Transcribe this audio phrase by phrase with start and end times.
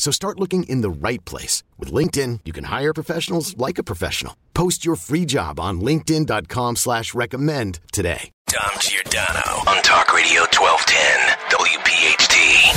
[0.00, 1.62] So start looking in the right place.
[1.78, 4.34] With LinkedIn, you can hire professionals like a professional.
[4.54, 8.30] Post your free job on linkedin.com slash recommend today.
[8.46, 10.96] Dom Giordano on Talk Radio 1210
[11.52, 12.72] WPHT.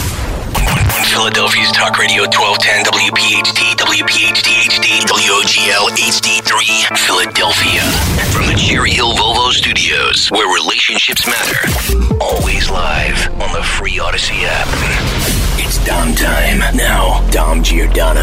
[1.07, 6.51] Philadelphia's Talk Radio 1210 WPHT WPHT HD WOGL HD3
[7.07, 7.83] Philadelphia.
[8.35, 12.19] From the Cherry Hill Volvo Studios, where relationships matter.
[12.19, 15.42] Always live on the free Audacy app.
[15.85, 16.59] Dom time.
[16.77, 18.21] Now, Dom Giordano.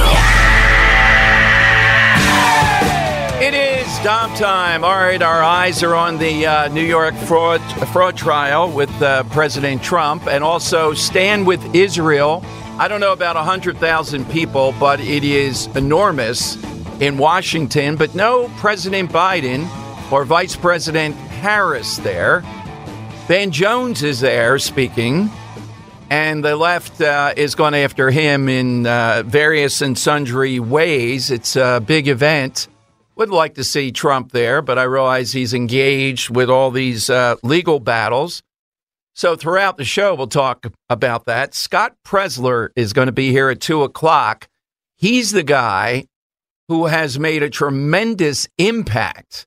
[3.38, 4.82] It is Dom time.
[4.82, 9.24] All right, our eyes are on the uh, New York fraud fraud trial with uh,
[9.24, 12.42] President Trump, and also stand with Israel.
[12.78, 16.56] I don't know about hundred thousand people, but it is enormous
[16.98, 17.96] in Washington.
[17.96, 19.68] But no President Biden
[20.10, 22.42] or Vice President Harris there.
[23.26, 25.30] Van Jones is there speaking,
[26.10, 31.30] and the left uh, is going after him in uh, various and sundry ways.
[31.30, 32.66] It's a big event.
[33.14, 37.36] Would like to see Trump there, but I realize he's engaged with all these uh,
[37.42, 38.42] legal battles.
[39.14, 41.54] So throughout the show, we'll talk about that.
[41.54, 44.48] Scott Presler is going to be here at two o'clock.
[44.96, 46.06] He's the guy
[46.68, 49.46] who has made a tremendous impact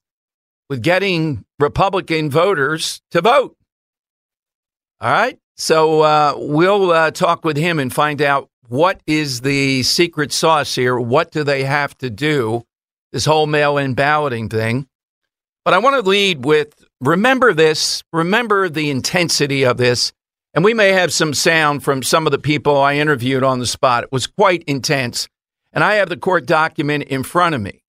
[0.69, 3.55] with getting Republican voters to vote.
[5.01, 5.39] All right.
[5.55, 10.75] So uh, we'll uh, talk with him and find out what is the secret sauce
[10.75, 10.99] here.
[10.99, 12.63] What do they have to do?
[13.11, 14.87] This whole mail in balloting thing.
[15.63, 20.11] But I want to lead with remember this, remember the intensity of this.
[20.53, 23.65] And we may have some sound from some of the people I interviewed on the
[23.65, 24.03] spot.
[24.03, 25.27] It was quite intense.
[25.71, 27.83] And I have the court document in front of me.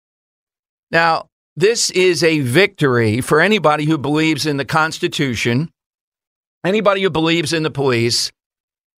[0.90, 5.70] Now, this is a victory for anybody who believes in the Constitution,
[6.64, 8.32] anybody who believes in the police,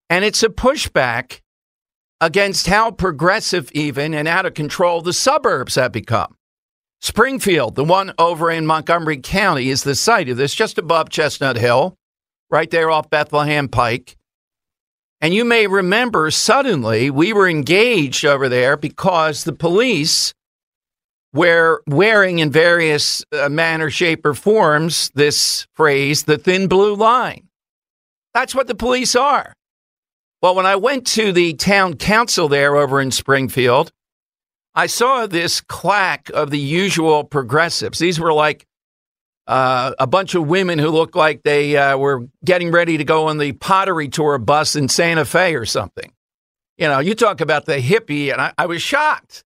[0.09, 1.41] and it's a pushback
[2.21, 6.37] against how progressive, even and out of control the suburbs have become.
[7.01, 11.57] Springfield, the one over in Montgomery County, is the site of this, just above Chestnut
[11.57, 11.95] Hill,
[12.51, 14.17] right there off Bethlehem Pike.
[15.21, 20.35] And you may remember suddenly we were engaged over there because the police
[21.33, 27.46] were wearing in various uh, manner, shape, or forms this phrase, the thin blue line.
[28.37, 29.55] That's what the police are.
[30.43, 33.91] Well, when I went to the town council there over in Springfield,
[34.75, 37.99] I saw this claque of the usual progressives.
[37.99, 38.67] These were like
[39.47, 43.29] uh, a bunch of women who looked like they uh, were getting ready to go
[43.29, 46.13] on the pottery tour bus in Santa Fe or something.
[46.77, 49.45] You know, you talk about the hippie, and I, I was shocked.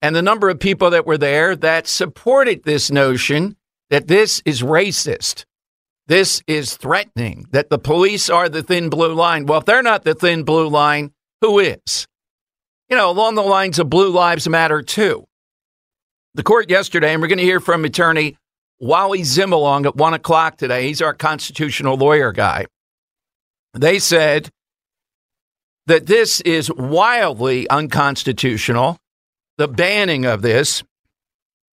[0.00, 3.56] And the number of people that were there that supported this notion
[3.90, 5.44] that this is racist.
[6.08, 9.46] This is threatening, that the police are the thin blue line.
[9.46, 12.06] Well, if they're not the thin blue line, who is?
[12.88, 15.26] You know, along the lines of Blue Lives Matter, too.
[16.34, 18.36] The court yesterday, and we're going to hear from attorney
[18.78, 20.86] Wally Zimolong at one o'clock today.
[20.86, 22.66] He's our constitutional lawyer guy.
[23.74, 24.50] They said
[25.86, 28.98] that this is wildly unconstitutional,
[29.58, 30.84] the banning of this.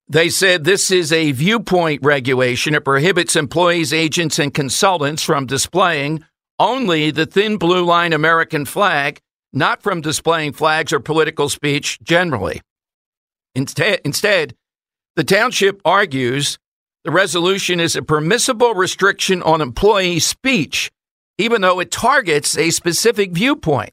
[0.07, 2.75] They said this is a viewpoint regulation.
[2.75, 6.23] It prohibits employees, agents, and consultants from displaying
[6.59, 9.19] only the thin blue line American flag,
[9.53, 12.61] not from displaying flags or political speech generally.
[13.55, 14.55] Instead, instead,
[15.15, 16.57] the township argues
[17.03, 20.91] the resolution is a permissible restriction on employee speech,
[21.37, 23.91] even though it targets a specific viewpoint.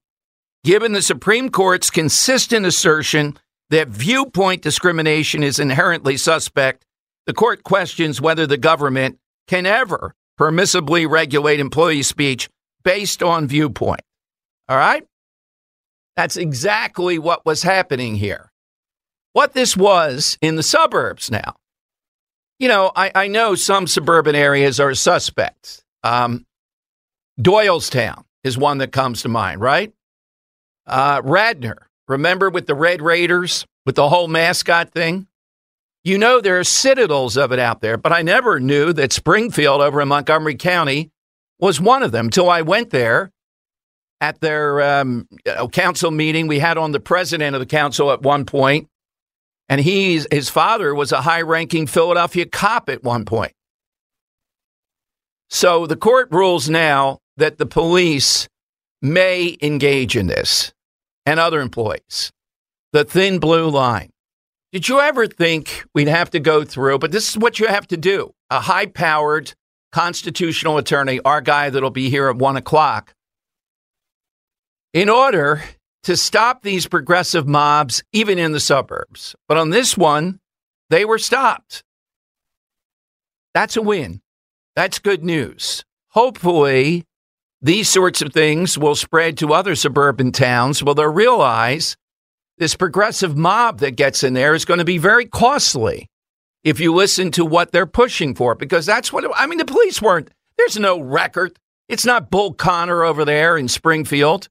[0.65, 3.39] Given the Supreme Court's consistent assertion
[3.71, 6.85] that viewpoint discrimination is inherently suspect,
[7.27, 12.49] the court questions whether the government can ever permissibly regulate employee speech
[12.83, 14.03] based on viewpoint.
[14.69, 15.05] All right?
[16.17, 18.51] That's exactly what was happening here.
[19.33, 21.57] What this was in the suburbs now.
[22.59, 25.83] You know, I, I know some suburban areas are suspects.
[26.03, 26.45] Um,
[27.41, 29.93] Doylestown is one that comes to mind, right?
[30.87, 35.27] Uh, Radnor, remember with the Red Raiders, with the whole mascot thing?
[36.03, 39.81] You know, there are citadels of it out there, but I never knew that Springfield
[39.81, 41.11] over in Montgomery County
[41.59, 43.31] was one of them until I went there
[44.21, 45.29] at their um,
[45.73, 46.47] council meeting.
[46.47, 48.89] We had on the president of the council at one point,
[49.69, 53.53] and he's, his father was a high ranking Philadelphia cop at one point.
[55.51, 58.49] So the court rules now that the police
[59.03, 60.73] may engage in this
[61.31, 62.33] and other employees.
[62.93, 64.11] The thin blue line.
[64.73, 66.99] Did you ever think we'd have to go through?
[66.99, 68.35] But this is what you have to do.
[68.51, 69.55] A high powered
[69.93, 73.15] constitutional attorney, our guy that'll be here at one o'clock,
[74.93, 75.63] in order
[76.03, 79.37] to stop these progressive mobs, even in the suburbs.
[79.47, 80.41] But on this one,
[80.89, 81.85] they were stopped.
[83.55, 84.21] That's a win.
[84.75, 85.85] That's good news.
[86.09, 87.05] Hopefully,
[87.63, 90.83] these sorts of things will spread to other suburban towns.
[90.83, 91.97] Well, they'll realize
[92.59, 96.09] this progressive mob that gets in there is going to be very costly
[96.63, 99.59] if you listen to what they're pushing for, because that's what I mean.
[99.59, 101.59] The police weren't, there's no record.
[101.89, 104.49] It's not Bull Connor over there in Springfield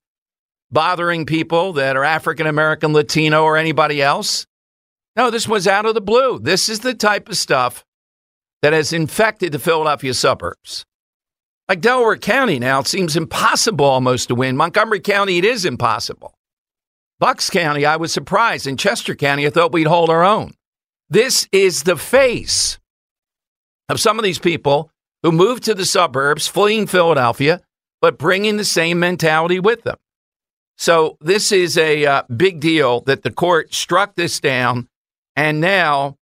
[0.72, 4.46] bothering people that are African American, Latino, or anybody else.
[5.16, 6.40] No, this was out of the blue.
[6.40, 7.84] This is the type of stuff
[8.62, 10.86] that has infected the Philadelphia suburbs.
[11.70, 14.58] Like Delaware County now, it seems impossible almost to win.
[14.58, 16.34] Montgomery County, it is impossible.
[17.20, 18.66] Bucks County, I was surprised.
[18.66, 20.56] In Chester County, I thought we'd hold our own.
[21.12, 22.80] This is the face
[23.88, 24.90] of some of these people
[25.22, 27.62] who moved to the suburbs, fleeing Philadelphia,
[28.02, 29.98] but bringing the same mentality with them.
[30.78, 34.88] So this is a uh, big deal that the court struck this down,
[35.36, 36.16] and now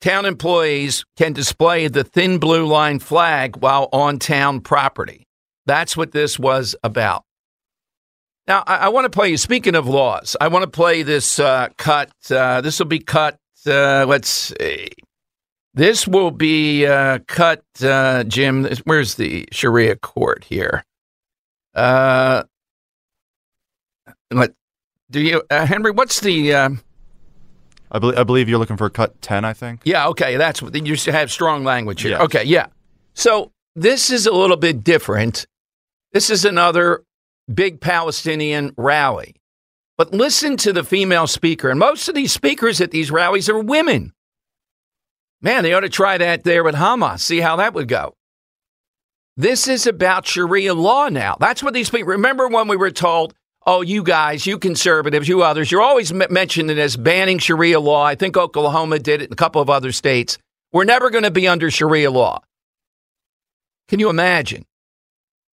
[0.00, 5.26] town employees can display the thin blue line flag while on town property.
[5.66, 7.24] That's what this was about.
[8.46, 11.38] Now, I, I want to play you, speaking of laws, I want to play this
[11.38, 12.10] uh, cut.
[12.30, 14.88] Uh, this will be cut, uh, let's see.
[15.74, 18.66] This will be uh, cut, uh, Jim.
[18.84, 20.84] Where's the Sharia court here?
[21.74, 22.42] Uh,
[24.32, 24.52] let,
[25.10, 26.80] do you, Henry, what's the.
[27.90, 29.80] I, believe, I believe you're looking for cut 10, I think.
[29.84, 30.36] Yeah, okay.
[30.36, 32.12] That's what you have strong language here.
[32.12, 32.20] Yes.
[32.22, 32.66] Okay, yeah.
[33.14, 35.46] So this is a little bit different.
[36.12, 37.02] This is another
[37.52, 39.34] big Palestinian rally.
[39.98, 41.68] But listen to the female speaker.
[41.68, 44.12] And most of these speakers at these rallies are women.
[45.42, 48.14] Man, they ought to try that there with Hamas, see how that would go.
[49.36, 51.36] This is about Sharia law now.
[51.40, 53.34] That's what these people remember when we were told,
[53.66, 58.04] oh, you guys, you conservatives, you others, you're always m- mentioning as banning Sharia law.
[58.04, 60.38] I think Oklahoma did it a couple of other states.
[60.72, 62.42] We're never going to be under Sharia law.
[63.88, 64.64] Can you imagine?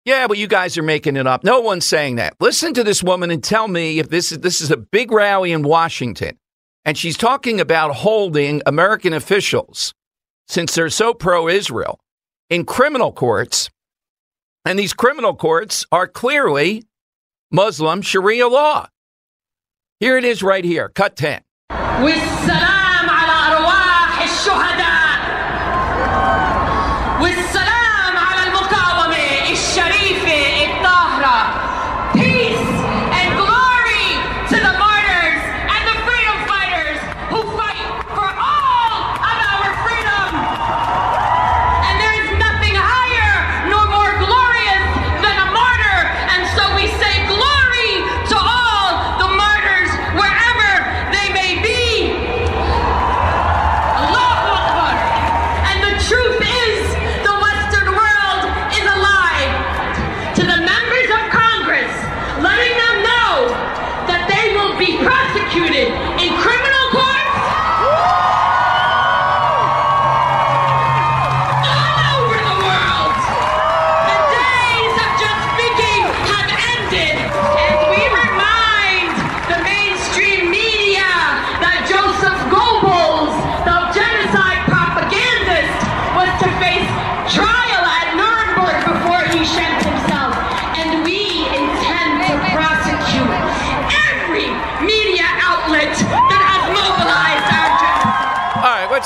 [0.05, 1.45] Yeah, but you guys are making it up.
[1.45, 2.35] No one's saying that.
[2.39, 5.53] Listen to this woman and tell me if this is this is a big rally
[5.53, 6.37] in Washington.
[6.85, 9.95] And she's talking about holding American officials,
[10.47, 11.99] since they're so pro Israel,
[12.51, 13.71] in criminal courts.
[14.67, 16.85] And these criminal courts are clearly
[17.55, 18.89] Muslim Sharia law.
[20.01, 21.41] Here it is right here, cut 10.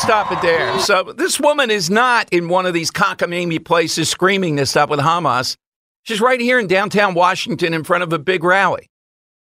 [0.08, 0.78] Stop it there.
[0.78, 5.00] So this woman is not in one of these cockamamie places screaming this stuff with
[5.00, 5.58] Hamas.
[6.04, 8.88] She's right here in downtown Washington in front of a big rally.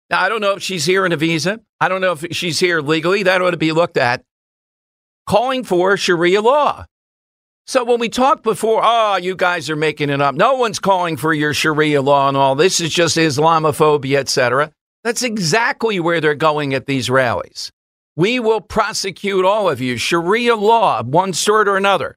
[0.08, 1.60] Now, I don't know if she's here in a visa.
[1.78, 3.22] I don't know if she's here legally.
[3.24, 4.24] That ought to be looked at.
[5.26, 6.86] Calling for Sharia law.
[7.66, 10.34] So when we talked before, oh, you guys are making it up.
[10.34, 12.54] No one's calling for your Sharia law and all.
[12.54, 14.72] This is just Islamophobia, etc.
[15.04, 17.72] That's exactly where they're going at these rallies.
[18.16, 19.98] We will prosecute all of you.
[19.98, 22.16] Sharia law, one sort or another.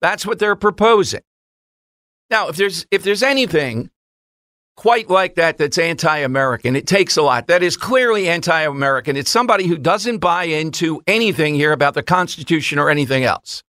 [0.00, 1.22] That's what they're proposing.
[2.30, 3.90] Now, if there's if there's anything
[4.76, 7.48] quite like that that's anti-American, it takes a lot.
[7.48, 9.16] That is clearly anti-American.
[9.16, 13.62] It's somebody who doesn't buy into anything here about the Constitution or anything else.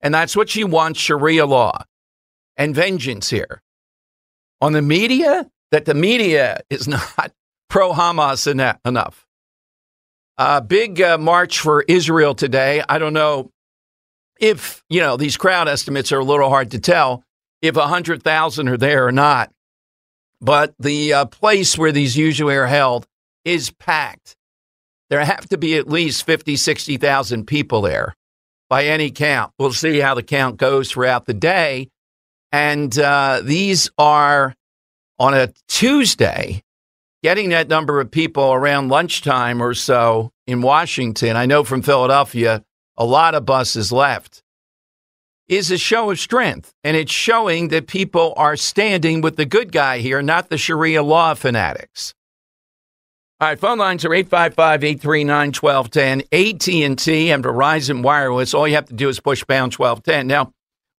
[0.00, 1.84] And that's what she wants Sharia law
[2.56, 3.62] and vengeance here.
[4.60, 7.32] On the media, that the media is not
[7.70, 8.46] pro Hamas
[8.84, 9.27] enough.
[10.38, 12.82] A big uh, march for Israel today.
[12.88, 13.50] I don't know
[14.40, 17.24] if, you know, these crowd estimates are a little hard to tell
[17.60, 19.50] if 100,000 are there or not.
[20.40, 23.06] But the uh, place where these usually are held
[23.44, 24.36] is packed.
[25.10, 28.14] There have to be at least 50, 60,000 people there
[28.68, 29.52] by any count.
[29.58, 31.88] We'll see how the count goes throughout the day.
[32.52, 34.54] And uh, these are
[35.18, 36.62] on a Tuesday,
[37.22, 41.36] getting that number of people around lunchtime or so in Washington.
[41.36, 42.64] I know from Philadelphia,
[42.96, 44.42] a lot of buses left
[45.48, 46.74] is a show of strength.
[46.84, 51.02] And it's showing that people are standing with the good guy here, not the Sharia
[51.02, 52.14] law fanatics.
[53.40, 58.52] All right, phone lines are 855-839-1210, AT&T and Verizon Wireless.
[58.52, 60.26] All you have to do is push pound 1210.
[60.26, 60.50] Now, a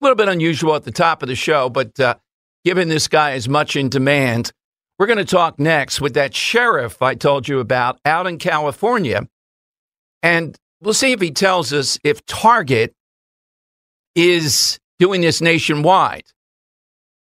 [0.02, 2.16] little bit unusual at the top of the show, but uh,
[2.64, 4.54] given this guy is much in demand,
[5.00, 9.28] we're going to talk next with that sheriff I told you about out in California.
[10.22, 12.94] And we'll see if he tells us if Target
[14.14, 16.26] is doing this nationwide.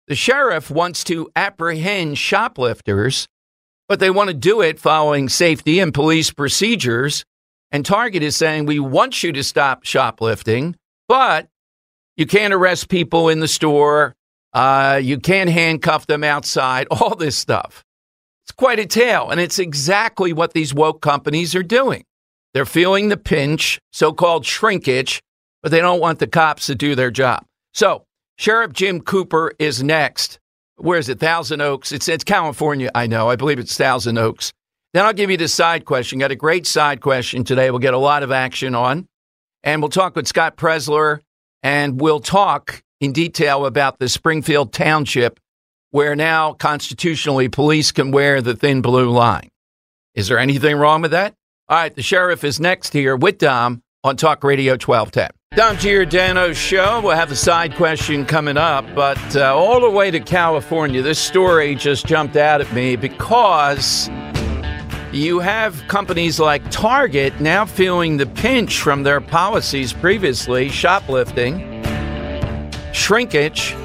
[0.08, 3.28] The sheriff wants to apprehend shoplifters,
[3.88, 7.24] but they want to do it following safety and police procedures.
[7.72, 10.76] And Target is saying, we want you to stop shoplifting,
[11.08, 11.48] but
[12.18, 14.14] you can't arrest people in the store.
[14.54, 17.84] Uh, you can't handcuff them outside, all this stuff.
[18.46, 19.30] It's quite a tale.
[19.30, 22.04] And it's exactly what these woke companies are doing.
[22.54, 25.22] They're feeling the pinch, so called shrinkage,
[25.64, 27.46] but they don't want the cops to do their job.
[27.74, 28.04] So,
[28.38, 30.40] Sheriff Jim Cooper is next.
[30.76, 31.20] Where is it?
[31.20, 31.92] Thousand Oaks.
[31.92, 33.30] It's, it's California, I know.
[33.30, 34.52] I believe it's Thousand Oaks.
[34.94, 36.20] Then I'll give you the side question.
[36.20, 37.70] Got a great side question today.
[37.72, 39.08] We'll get a lot of action on.
[39.64, 41.20] And we'll talk with Scott Presler
[41.64, 45.40] and we'll talk in detail about the Springfield Township,
[45.90, 49.50] where now constitutionally police can wear the thin blue line.
[50.16, 51.34] Is there anything wrong with that?
[51.68, 55.30] All right, the sheriff is next here with Dom on Talk Radio 1210.
[55.54, 57.02] Dom Giordano's show.
[57.02, 61.20] We'll have a side question coming up, but uh, all the way to California, this
[61.20, 64.10] story just jumped out at me because
[65.12, 71.71] you have companies like Target now feeling the pinch from their policies previously, shoplifting,
[73.02, 73.76] shrinkage,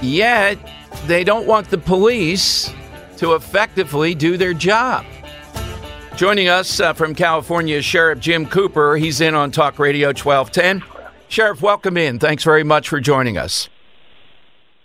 [0.00, 0.58] yet
[1.06, 2.72] they don't want the police
[3.18, 5.04] to effectively do their job.
[6.16, 8.96] Joining us uh, from California, Sheriff Jim Cooper.
[8.96, 10.82] He's in on Talk Radio 1210.
[11.28, 12.18] Sheriff, welcome in.
[12.18, 13.68] Thanks very much for joining us.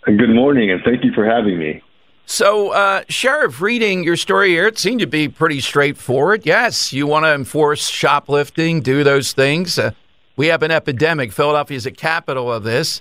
[0.04, 1.82] Good morning, and thank you for having me.
[2.26, 6.44] So, uh, Sheriff, reading your story here, it seemed to be pretty straightforward.
[6.44, 9.78] Yes, you want to enforce shoplifting, do those things.
[9.78, 9.92] Uh,
[10.36, 11.32] we have an epidemic.
[11.32, 13.00] Philadelphia is a capital of this.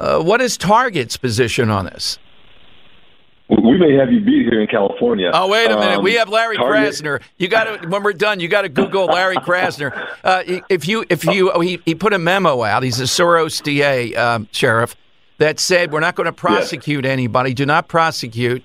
[0.00, 2.18] Uh, what is Target's position on this?
[3.50, 5.30] We may have you beat here in California.
[5.34, 5.98] Oh, wait a minute.
[5.98, 7.20] Um, we have Larry Target- Krasner.
[7.36, 8.40] You got to when we're done.
[8.40, 10.08] You got to Google Larry Krasner.
[10.22, 12.82] Uh, if you if you oh, he he put a memo out.
[12.82, 14.96] He's a Soros DA um, sheriff
[15.38, 17.52] that said we're not going to prosecute anybody.
[17.52, 18.62] Do not prosecute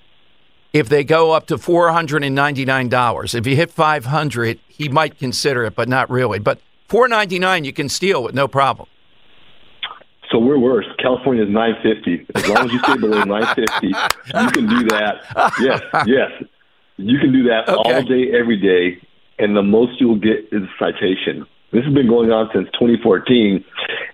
[0.71, 3.33] if they go up to four hundred and ninety nine dollars.
[3.33, 6.37] If you hit five hundred, he might consider it, but not really.
[6.37, 8.87] But four ninety nine, you can steal with no problem.
[10.31, 10.85] So we're worse.
[10.99, 12.25] California is 950.
[12.35, 15.51] As long as you stay below 950, you can do that.
[15.61, 16.31] Yes, yes.
[16.97, 17.93] You can do that Okay.
[17.93, 18.99] all day, every day,
[19.37, 21.45] and the most you'll get is a citation.
[21.71, 23.63] This has been going on since 2014,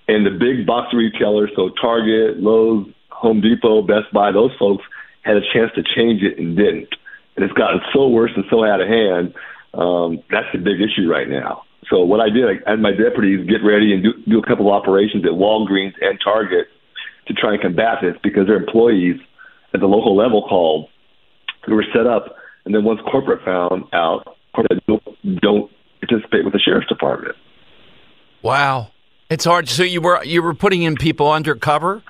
[0.08, 4.84] and the big box retailers, so Target, Lowe's, Home Depot, Best Buy, those folks
[5.22, 6.90] had a chance to change it and didn't.
[7.36, 9.34] And it's gotten so worse and so out of hand.
[9.76, 11.64] Um, that's the big issue right now.
[11.92, 14.68] So what I did, I had my deputies get ready and do, do a couple
[14.68, 16.68] of operations at Walgreens and Target
[17.28, 19.18] to try and combat this because their employees
[19.74, 20.88] at the local level called
[21.66, 25.04] who were set up, and then once corporate found out, corporate don't,
[25.42, 27.36] don't participate with the sheriff's department.
[28.42, 28.92] Wow,
[29.30, 29.70] it's hard.
[29.70, 32.02] So you were you were putting in people undercover.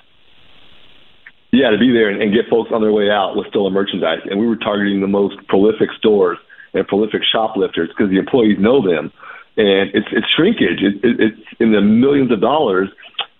[1.50, 4.20] Yeah, to be there and, and get folks on their way out with stolen merchandise,
[4.30, 6.38] and we were targeting the most prolific stores
[6.72, 9.12] and prolific shoplifters because the employees know them,
[9.56, 10.80] and it's it's shrinkage.
[10.80, 12.88] It, it, it's in the millions of dollars,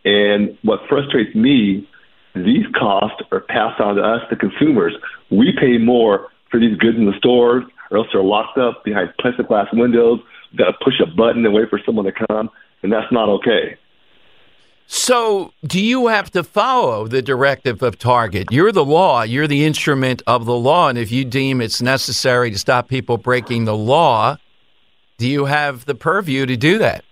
[0.05, 1.89] and what frustrates me,
[2.35, 4.95] these costs are passed on to us, the consumers.
[5.31, 9.13] We pay more for these goods in the stores, or else they're locked up behind
[9.21, 10.21] plexiglass windows.
[10.51, 12.51] We've got to push a button and wait for someone to come,
[12.83, 13.77] and that's not okay.
[14.87, 18.49] So, do you have to follow the directive of Target?
[18.51, 22.51] You're the law, you're the instrument of the law, and if you deem it's necessary
[22.51, 24.37] to stop people breaking the law,
[25.19, 27.05] do you have the purview to do that?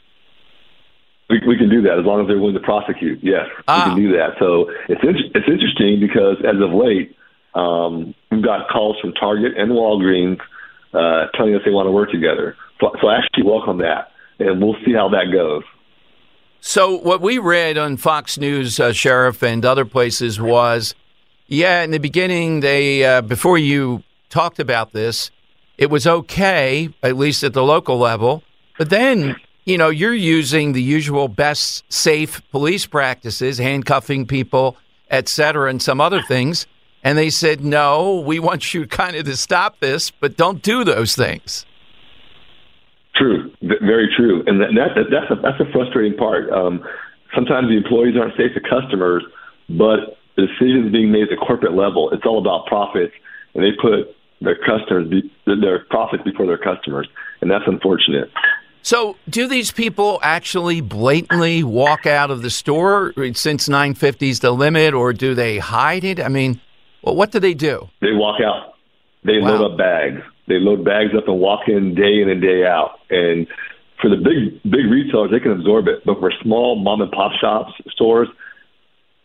[1.28, 3.20] We, we can do that as long as they're willing to prosecute.
[3.22, 3.84] Yes, Ah.
[3.84, 4.30] we can do that.
[4.38, 7.16] So it's in, it's interesting because as of late,
[7.54, 10.40] um, we've got calls from Target and Walgreens
[10.92, 12.56] uh, telling us they want to work together.
[12.80, 15.62] So, so I actually welcome that, and we'll see how that goes.
[16.62, 20.94] So, what we read on Fox News, uh, Sheriff, and other places was,
[21.46, 25.30] yeah, in the beginning, they uh, before you talked about this,
[25.80, 28.44] it was okay, at least at the local level.
[28.78, 29.34] But then,
[29.64, 34.76] you know, you're using the usual best safe police practices, handcuffing people,
[35.10, 36.66] et cetera, and some other things.
[37.02, 40.84] And they said, no, we want you kind of to stop this, but don't do
[40.84, 41.64] those things.
[43.16, 46.48] True, very true, and that, that that's a that's a frustrating part.
[46.50, 46.82] Um,
[47.34, 49.22] sometimes the employees aren't safe to customers,
[49.68, 53.12] but the decisions being made at the corporate level, it's all about profits,
[53.54, 57.08] and they put their customers, be, their profits before their customers,
[57.40, 58.30] and that's unfortunate.
[58.82, 64.52] So, do these people actually blatantly walk out of the store since 950 is the
[64.52, 66.18] limit, or do they hide it?
[66.18, 66.60] I mean,
[67.02, 67.88] well, what do they do?
[68.00, 68.74] They walk out,
[69.22, 69.58] they Wow.
[69.58, 73.00] load up bags, they load bags up and walk in day in and day out,
[73.10, 73.46] and
[74.00, 77.32] for the big big retailers, they can absorb it, but for small mom and pop
[77.38, 78.28] shops, stores,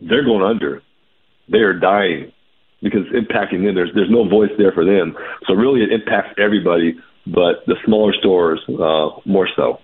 [0.01, 0.81] they're going under.
[1.47, 2.33] They are dying
[2.81, 3.75] because it's impacting them.
[3.75, 5.15] There's there's no voice there for them.
[5.47, 9.79] So really, it impacts everybody, but the smaller stores uh, more so.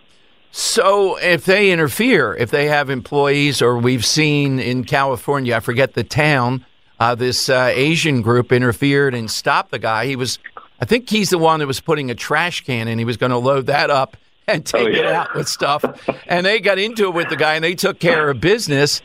[0.54, 5.94] So, if they interfere, if they have employees, or we've seen in California, I forget
[5.94, 6.66] the town,
[7.00, 10.08] uh, this uh, Asian group interfered and stopped the guy.
[10.08, 10.40] He was,
[10.82, 13.00] I think he's the one that was putting a trash can in.
[13.00, 15.22] He was going to load that up and take it yeah.
[15.22, 15.86] out with stuff.
[16.28, 19.02] and they got into it with the guy and they took care of business.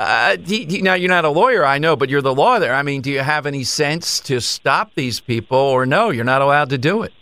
[0.00, 2.74] Uh, do, do, now, you're not a lawyer, I know, but you're the law there.
[2.74, 6.40] I mean, do you have any sense to stop these people, or no, you're not
[6.40, 7.12] allowed to do it?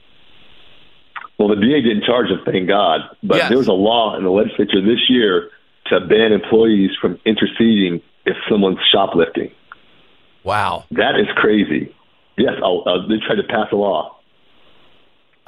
[1.40, 3.00] Well, the DA didn't charge them, thank God.
[3.24, 3.48] But Yes.
[3.48, 5.50] there was a law in the legislature this year
[5.86, 9.50] to ban employees from interceding if someone's shoplifting.
[10.44, 10.84] Wow.
[10.92, 11.92] That is crazy.
[12.36, 14.17] Yes, I'll, uh, they tried to pass a law.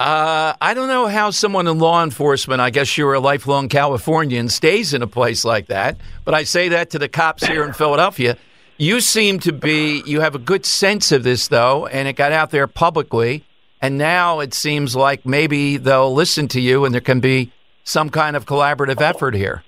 [0.01, 4.49] Uh, I don't know how someone in law enforcement, I guess you're a lifelong Californian,
[4.49, 5.95] stays in a place like that.
[6.25, 8.35] But I say that to the cops here in Philadelphia.
[8.79, 12.31] You seem to be, you have a good sense of this, though, and it got
[12.31, 13.45] out there publicly.
[13.79, 17.51] And now it seems like maybe they'll listen to you and there can be
[17.83, 19.63] some kind of collaborative effort here.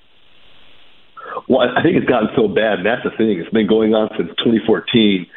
[1.47, 2.79] Well, I think it's gotten so bad.
[2.79, 3.39] And that's the thing.
[3.39, 5.27] It's been going on since 2014,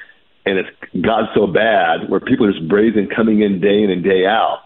[0.47, 0.71] and it's
[1.05, 4.63] gotten so bad where people are just brazen coming in day in and day out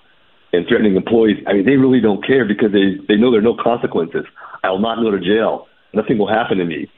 [0.53, 1.39] and threatening employees.
[1.47, 4.25] I mean, they really don't care because they they know there are no consequences.
[4.63, 5.67] I will not go to jail.
[5.93, 6.91] Nothing will happen to me.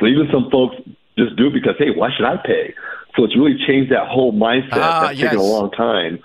[0.00, 0.76] So even some folks
[1.18, 2.74] just do it because hey, why should I pay?
[3.16, 4.78] So it's really changed that whole mindset.
[4.78, 6.20] Ah, That's taken a long time.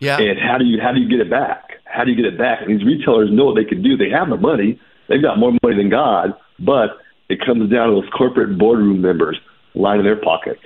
[0.00, 0.18] Yeah.
[0.18, 1.80] And how do you how do you get it back?
[1.84, 2.60] How do you get it back?
[2.62, 3.96] And these retailers know what they can do.
[3.96, 4.78] They have the money.
[5.08, 9.38] They've got more money than God, but it comes down to those corporate boardroom members
[9.74, 10.60] lining their pockets.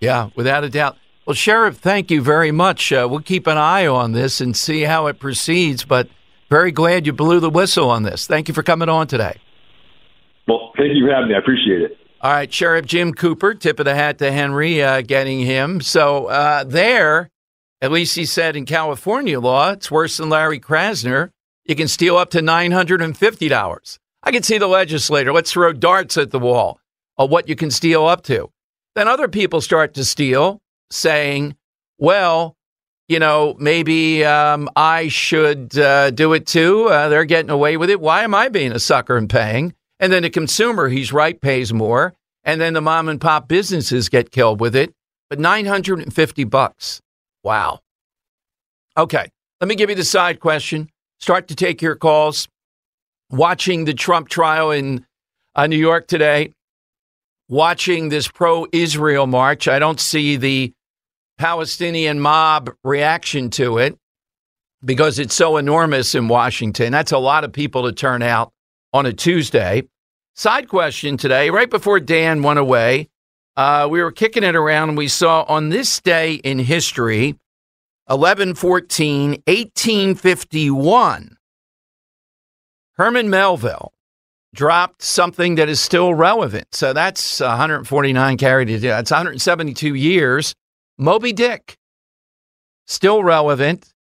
[0.00, 0.96] Yeah, without a doubt.
[1.26, 2.92] Well, Sheriff, thank you very much.
[2.92, 6.08] Uh, we'll keep an eye on this and see how it proceeds, but
[6.48, 8.28] very glad you blew the whistle on this.
[8.28, 9.40] Thank you for coming on today.
[10.46, 11.34] Well, thank you for having me.
[11.34, 11.98] I appreciate it.
[12.20, 15.80] All right, Sheriff Jim Cooper, tip of the hat to Henry, uh, getting him.
[15.80, 17.30] So uh, there,
[17.80, 21.30] at least he said in California law, it's worse than Larry Krasner.
[21.64, 23.98] You can steal up to $950.
[24.22, 25.32] I can see the legislator.
[25.32, 26.78] Let's throw darts at the wall
[27.18, 28.50] of what you can steal up to.
[28.94, 31.56] Then other people start to steal, saying,
[31.98, 32.56] well,
[33.08, 36.86] you know, maybe um, I should uh, do it too.
[36.86, 38.00] Uh, they're getting away with it.
[38.00, 39.74] Why am I being a sucker and paying?
[40.00, 42.14] And then the consumer, he's right, pays more.
[42.44, 44.92] And then the mom and pop businesses get killed with it.
[45.30, 47.00] But 950 bucks.
[47.42, 47.80] Wow.
[48.96, 49.28] Okay.
[49.60, 50.90] Let me give you the side question.
[51.18, 52.48] Start to take your calls.
[53.30, 55.04] Watching the Trump trial in
[55.56, 56.52] uh, New York today,
[57.48, 60.72] watching this pro Israel march, I don't see the
[61.38, 63.98] Palestinian mob reaction to it
[64.84, 66.92] because it's so enormous in Washington.
[66.92, 68.52] That's a lot of people to turn out
[68.92, 69.82] on a Tuesday.
[70.34, 73.08] Side question today, right before Dan went away,
[73.56, 77.36] uh, we were kicking it around and we saw on this day in history,
[78.08, 81.36] 11 14, 1851.
[82.92, 83.92] Herman Melville
[84.54, 86.74] dropped something that is still relevant.
[86.74, 88.80] So that's 149 carried it.
[88.80, 90.54] That's 172 years.
[90.98, 91.76] Moby Dick,
[92.86, 93.92] still relevant.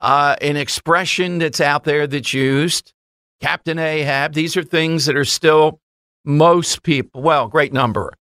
[0.00, 2.92] Uh, an expression that's out there that's used.
[3.40, 4.32] Captain Ahab.
[4.32, 5.80] These are things that are still
[6.24, 8.12] most people, well, great number.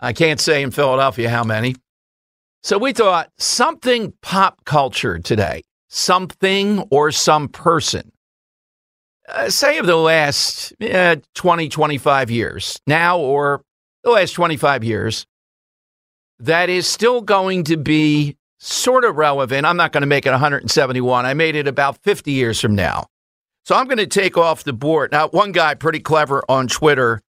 [0.00, 1.76] I can't say in Philadelphia how many.
[2.62, 8.12] So we thought something pop culture today, something or some person,
[9.28, 13.62] uh, say of the last uh, 20, 25 years, now or
[14.04, 15.26] the last 25 years,
[16.42, 19.64] that is still going to be sort of relevant.
[19.64, 21.24] I'm not going to make it 171.
[21.26, 23.06] I made it about 50 years from now.
[23.64, 25.12] So I'm going to take off the board.
[25.12, 27.22] Now, one guy pretty clever on Twitter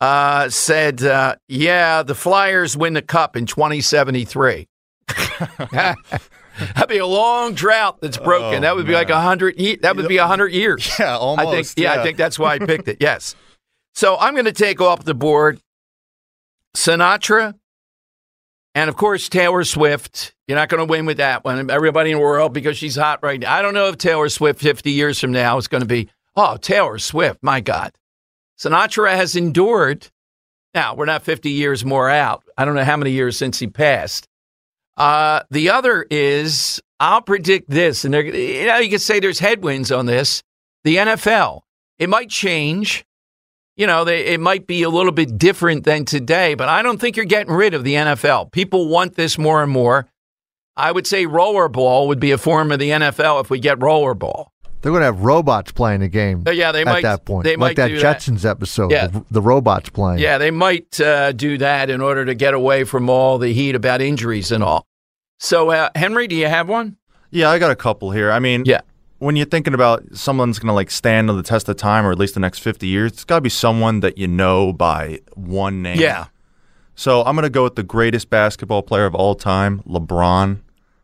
[0.00, 4.68] uh, said, uh, yeah, the Flyers win the cup in 2073.
[5.70, 8.58] That'd be a long drought that's broken.
[8.58, 9.56] Oh, that would be like a hundred.
[9.80, 10.88] That would be a hundred years.
[10.98, 11.48] Yeah, almost.
[11.48, 11.68] I think.
[11.76, 12.98] Yeah, I think that's why I picked it.
[13.00, 13.34] Yes.
[13.94, 15.60] So I'm going to take off the board
[16.76, 17.54] Sinatra,
[18.74, 20.34] and of course Taylor Swift.
[20.46, 21.70] You're not going to win with that one.
[21.70, 23.54] Everybody in the world because she's hot right now.
[23.54, 26.08] I don't know if Taylor Swift 50 years from now is going to be.
[26.36, 27.42] Oh, Taylor Swift.
[27.42, 27.92] My God.
[28.58, 30.08] Sinatra has endured.
[30.74, 32.44] Now we're not 50 years more out.
[32.56, 34.28] I don't know how many years since he passed.
[34.96, 39.90] Uh, the other is I'll predict this, and you know you could say there's headwinds
[39.90, 40.42] on this.
[40.84, 41.62] The NFL,
[41.98, 43.04] it might change.
[43.80, 47.00] You know, they, it might be a little bit different than today, but I don't
[47.00, 48.52] think you're getting rid of the NFL.
[48.52, 50.06] People want this more and more.
[50.76, 54.48] I would say rollerball would be a form of the NFL if we get rollerball.
[54.82, 56.44] They're going to have robots playing the game.
[56.46, 58.18] Uh, yeah, they at might- that point, they like might that do that.
[58.18, 58.92] Jetsons episode.
[58.92, 59.06] Yeah.
[59.06, 60.18] The, the robots playing.
[60.18, 63.74] Yeah, they might uh, do that in order to get away from all the heat
[63.74, 64.86] about injuries and all.
[65.38, 66.98] So, uh, Henry, do you have one?
[67.30, 68.30] Yeah, I got a couple here.
[68.30, 68.82] I mean, Yeah.
[69.20, 72.10] When you're thinking about someone's going to like stand on the test of time or
[72.12, 75.20] at least the next 50 years, it's got to be someone that you know by
[75.34, 75.98] one name.
[76.00, 76.26] Yeah.
[76.96, 80.60] So I'm going to go with the greatest basketball player of all time, LeBron.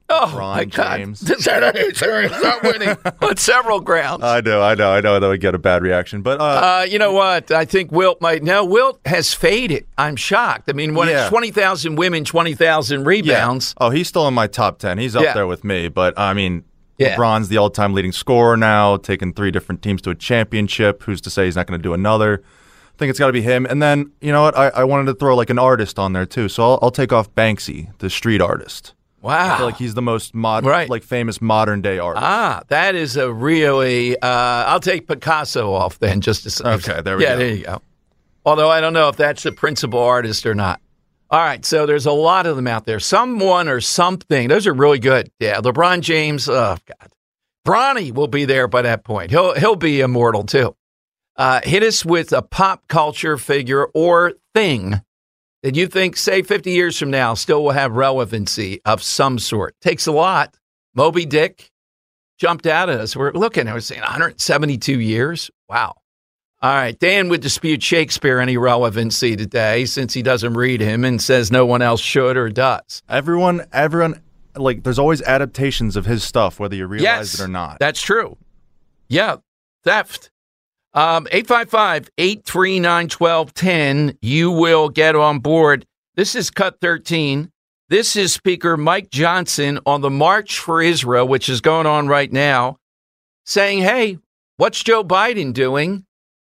[0.09, 0.97] Oh LeBron my God!
[0.99, 1.21] James.
[1.27, 4.23] This is not winning on several grounds.
[4.23, 6.87] I know, I know, I know that would get a bad reaction, but uh, Uh,
[6.89, 7.51] you know what?
[7.51, 8.43] I think Wilt might.
[8.45, 9.85] No, Wilt has faded.
[9.99, 10.71] I'm shocked.
[10.71, 11.23] I mean, when Yeah.
[11.23, 13.75] it's 20,000 women, 20,000 rebounds.
[13.79, 14.99] Oh, he's still in my top 10.
[14.99, 15.33] He's up Yeah.
[15.35, 15.89] there with me.
[15.89, 16.63] But, I mean,
[16.99, 17.17] Yeah.
[17.17, 21.03] LeBron's the all time leading scorer now, taking three different teams to a championship.
[21.03, 22.43] Who's to say he's not going to do another?
[22.43, 23.67] I think it's got to be him.
[23.67, 24.57] And then, you know what?
[24.57, 26.49] I, I wanted to throw like an artist on there, too.
[26.49, 28.95] So I'll, I'll take off Banksy, the street artist.
[29.21, 29.55] Wow.
[29.55, 30.89] I feel like he's the most mod- Right.
[30.89, 32.25] like famous modern day artist.
[32.25, 34.17] Ah, that is a really.
[34.21, 36.65] Uh, I'll take Picasso off then, just to say.
[36.65, 37.39] Okay, there we yeah, go.
[37.39, 37.83] there you go.
[38.47, 40.81] Although I don't know if that's the principal artist or not.
[41.29, 43.01] All right, so there's a lot of them out there.
[43.01, 44.49] Someone or something.
[44.49, 45.31] Those are really good.
[45.41, 46.49] Yeah, LeBron James.
[46.49, 47.13] Oh God,
[47.67, 49.31] Bronny will be there by that point.
[49.31, 50.77] He'll he'll be immortal too.
[51.37, 55.01] Uh, hit us with a pop culture figure or thing
[55.63, 59.75] that you think, say, 50 years from now, still will have relevancy of some sort.
[59.81, 60.57] Takes a lot.
[60.95, 61.71] Moby Dick
[62.39, 63.17] jumped out at us.
[63.17, 65.51] We're looking, I was saying 172 years.
[65.69, 65.97] Wow.
[66.63, 66.99] All right.
[66.99, 71.67] Dan would dispute Shakespeare any relevancy today since he doesn't read him and says no
[71.67, 73.03] one else should or does.
[73.09, 74.23] Everyone, everyone,
[74.55, 77.79] like, there's always adaptations of his stuff, whether you realize yes, it or not.
[77.79, 78.39] That's true.
[79.09, 79.37] Yeah.
[79.85, 80.31] Theft.
[80.95, 84.19] Um, 855 839 1210.
[84.23, 85.85] You will get on board.
[86.15, 87.53] This is Cut 13.
[87.91, 92.33] This is Speaker Mike Johnson on the March for Israel, which is going on right
[92.33, 92.79] now,
[93.45, 94.19] saying, hey,
[94.57, 96.06] what's Joe Biden doing?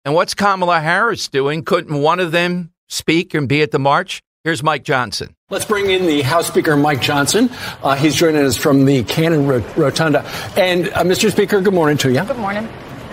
[0.08, 1.62] And what's Kamala Harris doing?
[1.62, 4.22] Couldn't one of them speak and be at the march?
[4.42, 5.34] Here's Mike Johnson.
[5.50, 7.50] Let's bring in the House Speaker, Mike Johnson.
[7.82, 10.22] Uh, he's joining us from the Cannon Rotunda.
[10.56, 11.30] And, uh, Mr.
[11.30, 12.24] Speaker, good morning to you.
[12.24, 12.66] Good morning.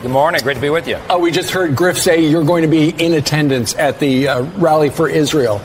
[0.03, 0.41] Good morning.
[0.41, 0.95] Great to be with you.
[0.95, 4.43] Uh, we just heard Griff say you're going to be in attendance at the uh,
[4.58, 5.60] rally for Israel.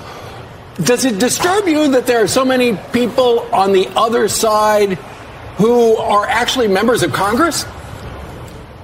[0.82, 4.94] Does it disturb you that there are so many people on the other side
[5.58, 7.64] who are actually members of Congress?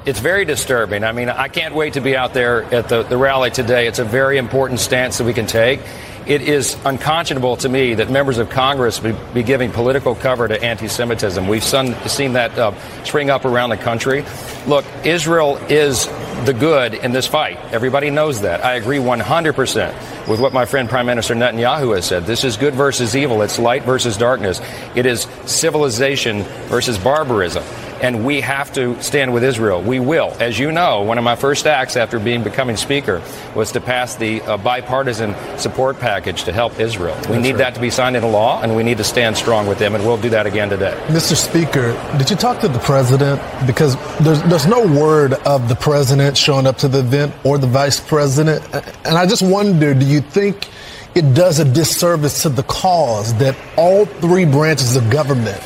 [0.07, 1.03] It's very disturbing.
[1.03, 3.89] I mean, I can't wait to be out there at the, the rally today.
[3.89, 5.81] It's a very important stance that we can take.
[6.29, 10.63] It is unconscionable to me that members of Congress be, be giving political cover to
[10.63, 11.49] anti Semitism.
[11.49, 14.25] We've son, seen that uh, spring up around the country.
[14.69, 16.07] Look, Israel is
[16.45, 17.59] the good in this fight.
[17.73, 18.65] Everybody knows that.
[18.65, 22.27] I agree 100% with what my friend Prime Minister Netanyahu has said.
[22.27, 24.61] This is good versus evil, it's light versus darkness,
[24.95, 27.65] it is civilization versus barbarism.
[28.03, 29.83] And we have to stand with Israel.
[29.83, 30.35] We will.
[30.39, 33.23] As you know, one of my first acts after being becoming Speaker
[33.55, 37.17] was to pass the uh, bipartisan support package to help Israel.
[37.29, 39.79] We need that to be signed into law, and we need to stand strong with
[39.79, 40.99] them, and we'll do that again today.
[41.07, 41.35] Mr.
[41.35, 43.41] Speaker, did you talk to the president?
[43.67, 47.67] Because there's there's no word of the president showing up to the event or the
[47.67, 48.63] vice president,
[49.05, 50.69] and I just wonder, do you think?
[51.15, 55.59] It does a disservice to the cause that all three branches of government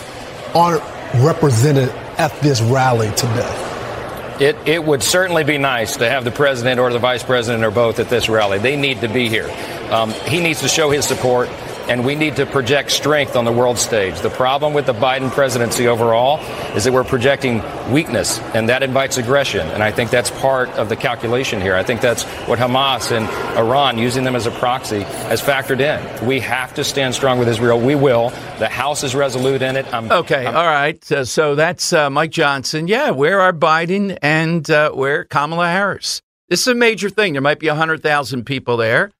[0.55, 4.37] aren't represented at this rally today.
[4.41, 7.71] It, it would certainly be nice to have the president or the vice president or
[7.71, 8.59] both at this rally.
[8.59, 9.49] They need to be here.
[9.91, 11.49] Um, he needs to show his support,
[11.90, 14.20] and we need to project strength on the world stage.
[14.20, 16.38] The problem with the Biden presidency overall
[16.76, 19.66] is that we're projecting weakness, and that invites aggression.
[19.68, 21.74] And I think that's part of the calculation here.
[21.74, 23.26] I think that's what Hamas and
[23.59, 26.26] Iran, using them as a proxy, has factored in.
[26.26, 27.81] We have to stand strong with Israel.
[27.81, 28.31] We will.
[28.61, 29.92] The House is resolute in it.
[29.92, 31.11] I'm, Okay, I'm- all right.
[31.11, 32.87] Uh, so that's uh, Mike Johnson.
[32.87, 36.22] Yeah, where are Biden and uh, where Kamala Harris?
[36.48, 37.33] This is a major thing.
[37.33, 39.11] There might be 100,000 people there.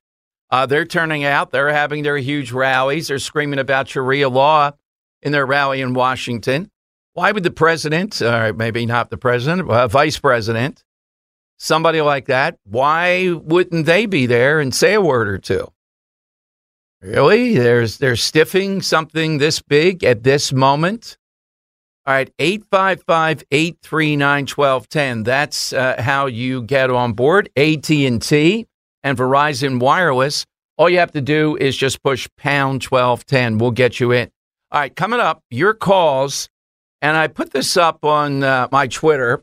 [0.51, 1.53] Uh, they're turning out.
[1.53, 3.09] They're having their huge rallies.
[3.09, 4.73] They're screaming about Sharia law
[5.23, 6.71] in their rally in Washington.
[7.13, 10.85] Why would the president, or maybe not the president, uh, vice president,
[11.59, 15.69] somebody like that, why wouldn't they be there and say a word or two?
[17.03, 17.57] Really?
[17.57, 21.17] There's they're stiffing something this big at this moment?
[22.07, 25.25] All right, 855-839-1210.
[25.25, 27.51] That's uh, how you get on board.
[27.57, 28.67] AT&T
[29.03, 30.47] and Verizon Wireless.
[30.77, 33.59] All you have to do is just push pound 1210.
[33.59, 34.31] We'll get you in.
[34.73, 36.49] All right, coming up, your calls.
[37.03, 39.43] And I put this up on uh, my Twitter,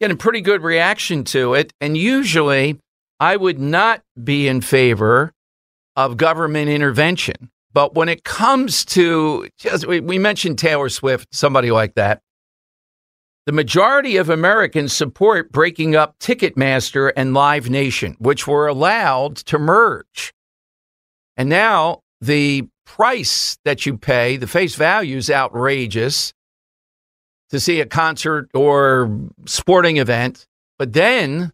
[0.00, 1.72] getting pretty good reaction to it.
[1.80, 2.78] And usually
[3.20, 5.32] I would not be in favor
[5.96, 7.50] of government intervention.
[7.72, 12.22] But when it comes to just, we, we mentioned Taylor Swift, somebody like that.
[13.48, 19.58] The majority of Americans support breaking up Ticketmaster and Live Nation, which were allowed to
[19.58, 20.34] merge.
[21.34, 26.34] And now the price that you pay, the face value is outrageous
[27.48, 30.46] to see a concert or sporting event.
[30.78, 31.50] But then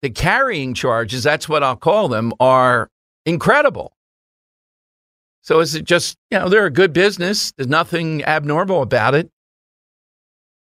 [0.00, 2.88] the carrying charges, that's what I'll call them, are
[3.24, 3.92] incredible.
[5.42, 7.52] So is it just, you know, they're a good business.
[7.52, 9.30] There's nothing abnormal about it.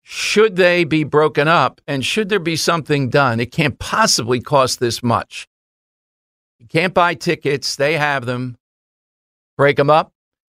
[0.03, 3.39] Should they be broken up and should there be something done?
[3.39, 5.47] It can't possibly cost this much.
[6.59, 7.75] You can't buy tickets.
[7.75, 8.57] They have them.
[9.57, 10.11] Break them up.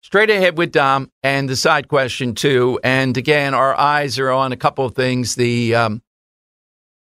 [0.02, 2.80] Straight ahead with Dom and the side question too.
[2.82, 5.36] And again, our eyes are on a couple of things.
[5.36, 6.02] The um,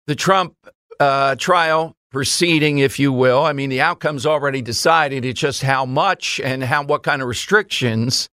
[0.05, 0.55] the Trump
[0.99, 3.43] uh, trial proceeding, if you will.
[3.43, 5.25] I mean, the outcome's already decided.
[5.25, 8.29] It's just how much and how what kind of restrictions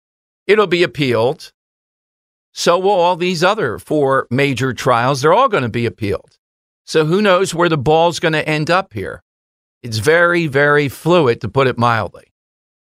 [0.46, 1.52] it'll be appealed.
[2.54, 5.22] So will all these other four major trials.
[5.22, 6.38] They're all going to be appealed.
[6.86, 9.24] So who knows where the ball's going to end up here?
[9.82, 12.32] It's very, very fluid, to put it mildly.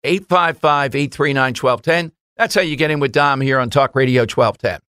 [0.05, 2.13] 855 839 1210.
[2.37, 4.81] That's how you get in with Dom here on Talk Radio 1210.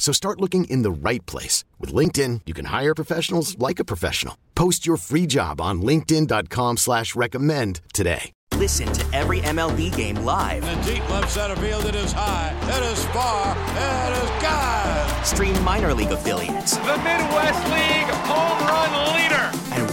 [0.00, 1.62] So start looking in the right place.
[1.78, 4.36] With LinkedIn, you can hire professionals like a professional.
[4.56, 8.32] Post your free job on linkedin.com slash recommend today.
[8.54, 10.64] Listen to every MLB game live.
[10.64, 15.24] In the deep left center field, it is high, it is far, it is God.
[15.24, 16.76] Stream minor league affiliates.
[16.76, 19.29] The Midwest League home run leader.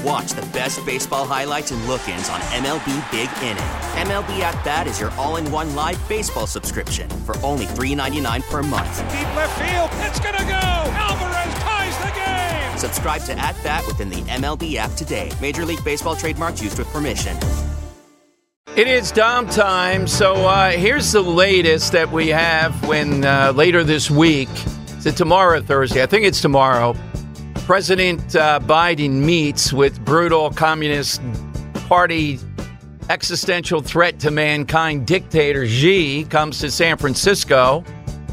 [0.07, 3.57] And watch the best baseball highlights and look-ins on MLB Big Inning.
[4.07, 8.97] MLB At Bat is your all-in-one live baseball subscription for only $3.99 per month.
[9.11, 10.91] Deep left field, it's gonna go.
[10.93, 12.77] Alvarez ties the game.
[12.77, 15.31] Subscribe to At Bat within the MLB app today.
[15.41, 17.37] Major League Baseball trademarks used with permission.
[18.75, 20.07] It is Dom time.
[20.07, 24.49] So uh, here's the latest that we have when uh, later this week,
[24.97, 26.03] is it tomorrow or Thursday?
[26.03, 26.95] I think it's tomorrow.
[27.67, 31.21] President uh, Biden meets with brutal Communist
[31.89, 32.39] Party
[33.09, 37.83] existential threat to mankind dictator Xi, comes to San Francisco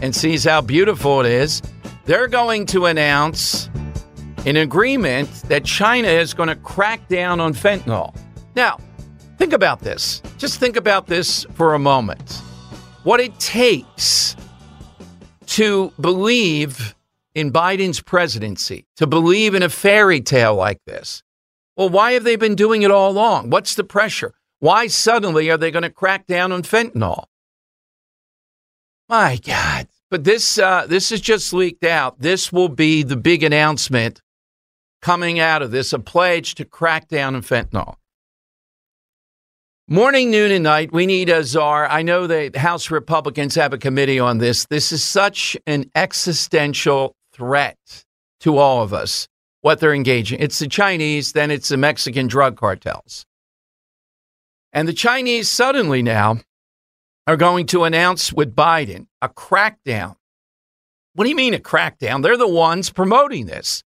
[0.00, 1.62] and sees how beautiful it is.
[2.04, 3.68] They're going to announce
[4.46, 8.14] an agreement that China is going to crack down on fentanyl.
[8.54, 8.78] Now,
[9.36, 10.22] think about this.
[10.38, 12.40] Just think about this for a moment.
[13.02, 14.36] What it takes
[15.46, 16.94] to believe
[17.34, 21.22] in Biden's presidency, to believe in a fairy tale like this.
[21.76, 23.50] Well, why have they been doing it all along?
[23.50, 24.34] What's the pressure?
[24.60, 27.24] Why suddenly are they going to crack down on fentanyl?
[29.08, 29.88] My God.
[30.10, 32.20] But this uh, this is just leaked out.
[32.20, 34.22] This will be the big announcement
[35.02, 37.96] coming out of this, a pledge to crack down on fentanyl.
[39.86, 41.86] Morning, noon, and night, we need a czar.
[41.86, 44.64] I know the House Republicans have a committee on this.
[44.66, 48.04] This is such an existential threat
[48.40, 49.28] to all of us,
[49.60, 50.40] what they're engaging.
[50.40, 53.26] It's the Chinese, then it's the Mexican drug cartels.
[54.72, 56.38] And the Chinese suddenly now
[57.26, 60.16] are going to announce with Biden a crackdown.
[61.14, 62.22] What do you mean a crackdown?
[62.22, 63.82] They're the ones promoting this.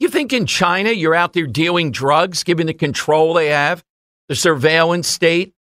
[0.00, 3.84] You think in China you're out there dealing drugs, given the control they have,
[4.28, 5.54] the surveillance state,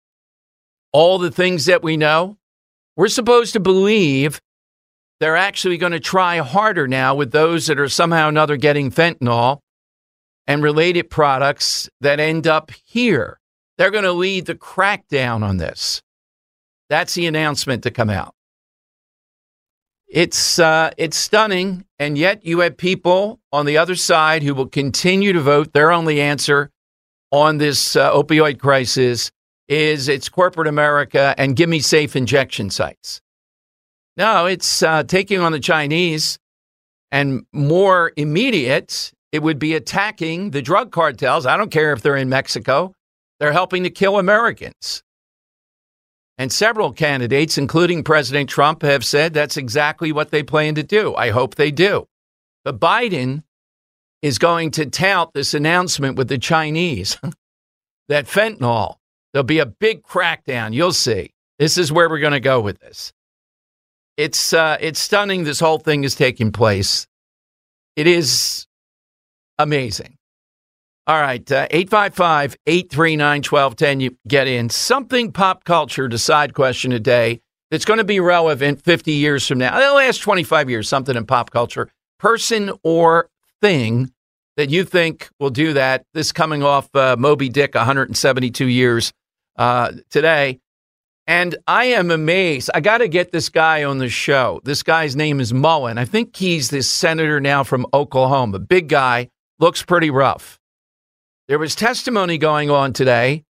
[0.92, 2.38] all the things that we know?
[2.96, 4.42] We're supposed to believe
[5.20, 8.92] they're actually going to try harder now with those that are somehow or another getting
[8.92, 9.60] fentanyl
[10.46, 13.40] and related products that end up here.
[13.78, 16.02] They're going to lead the crackdown on this.
[16.90, 18.34] That's the announcement to come out.
[20.08, 24.68] It's uh, it's stunning, and yet you have people on the other side who will
[24.68, 25.74] continue to vote.
[25.74, 26.72] Their only answer
[27.30, 29.32] on this uh, opioid crisis
[29.68, 33.20] is it's corporate America and give me safe injection sites.
[34.18, 36.40] No, it's uh, taking on the Chinese,
[37.12, 41.46] and more immediate, it would be attacking the drug cartels.
[41.46, 42.94] I don't care if they're in Mexico;
[43.40, 45.04] they're helping to kill Americans.
[46.40, 51.16] And several candidates, including President Trump, have said that's exactly what they plan to do.
[51.16, 52.08] I hope they do.
[52.64, 53.44] But Biden
[54.22, 57.18] is going to tout this announcement with the Chinese
[58.08, 58.96] that fentanyl,
[59.34, 60.74] there'll be a big crackdown.
[60.74, 61.34] You'll see.
[61.60, 63.14] This is where we're going to go with this.
[64.18, 67.08] It's, uh, it's stunning this whole thing is taking place.
[67.96, 68.68] It is
[69.58, 70.18] amazing.
[71.08, 74.00] All right, uh, 855 839 1210.
[74.02, 77.40] You get in something pop culture decide question today
[77.72, 79.80] that's going to be relevant 50 years from now.
[79.80, 83.30] The last 25 years, something in pop culture, person or
[83.62, 84.12] thing
[84.58, 86.04] that you think will do that.
[86.14, 89.14] This coming off uh, Moby Dick, 172 years
[89.56, 90.60] uh, today.
[91.28, 92.70] And I am amazed.
[92.74, 94.62] I got to get this guy on the show.
[94.64, 95.98] This guy's name is Mullin.
[95.98, 98.60] I think he's this senator now from Oklahoma.
[98.60, 100.58] Big guy, looks pretty rough.
[101.50, 103.44] There was testimony going on today,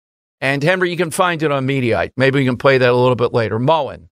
[0.41, 2.13] and Henry, you can find it on Mediaite.
[2.17, 3.59] Maybe we can play that a little bit later.
[3.59, 4.09] Mullin.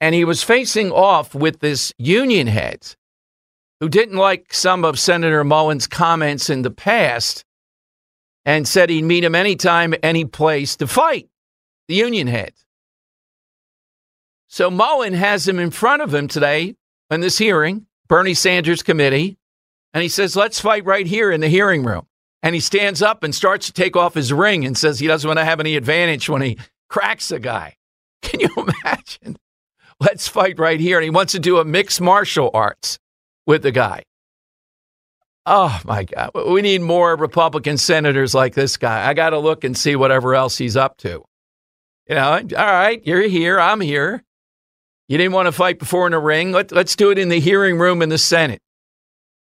[0.00, 2.94] And he was facing off with this union head
[3.80, 7.44] who didn't like some of Senator Mullin's comments in the past
[8.44, 11.28] and said he'd meet him anytime, any place to fight
[11.88, 12.52] the union head.
[14.48, 16.74] So Mullin has him in front of him today
[17.10, 19.38] in this hearing, Bernie Sanders committee,
[19.94, 22.08] and he says, let's fight right here in the hearing room
[22.42, 25.28] and he stands up and starts to take off his ring and says he doesn't
[25.28, 26.58] want to have any advantage when he
[26.88, 27.76] cracks a guy.
[28.22, 29.36] Can you imagine?
[30.00, 30.98] Let's fight right here.
[30.98, 32.98] And he wants to do a mixed martial arts
[33.46, 34.04] with the guy.
[35.46, 36.30] Oh my God.
[36.48, 39.08] We need more Republican senators like this guy.
[39.08, 41.24] I got to look and see whatever else he's up to.
[42.08, 43.58] You know, all right, you're here.
[43.58, 44.24] I'm here.
[45.08, 46.52] You didn't want to fight before in a ring.
[46.52, 48.60] Let, let's do it in the hearing room in the Senate.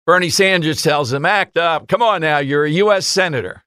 [0.06, 1.88] Bernie Sanders tells him, act up.
[1.88, 3.06] Come on now, you're a U.S.
[3.06, 3.64] Senator.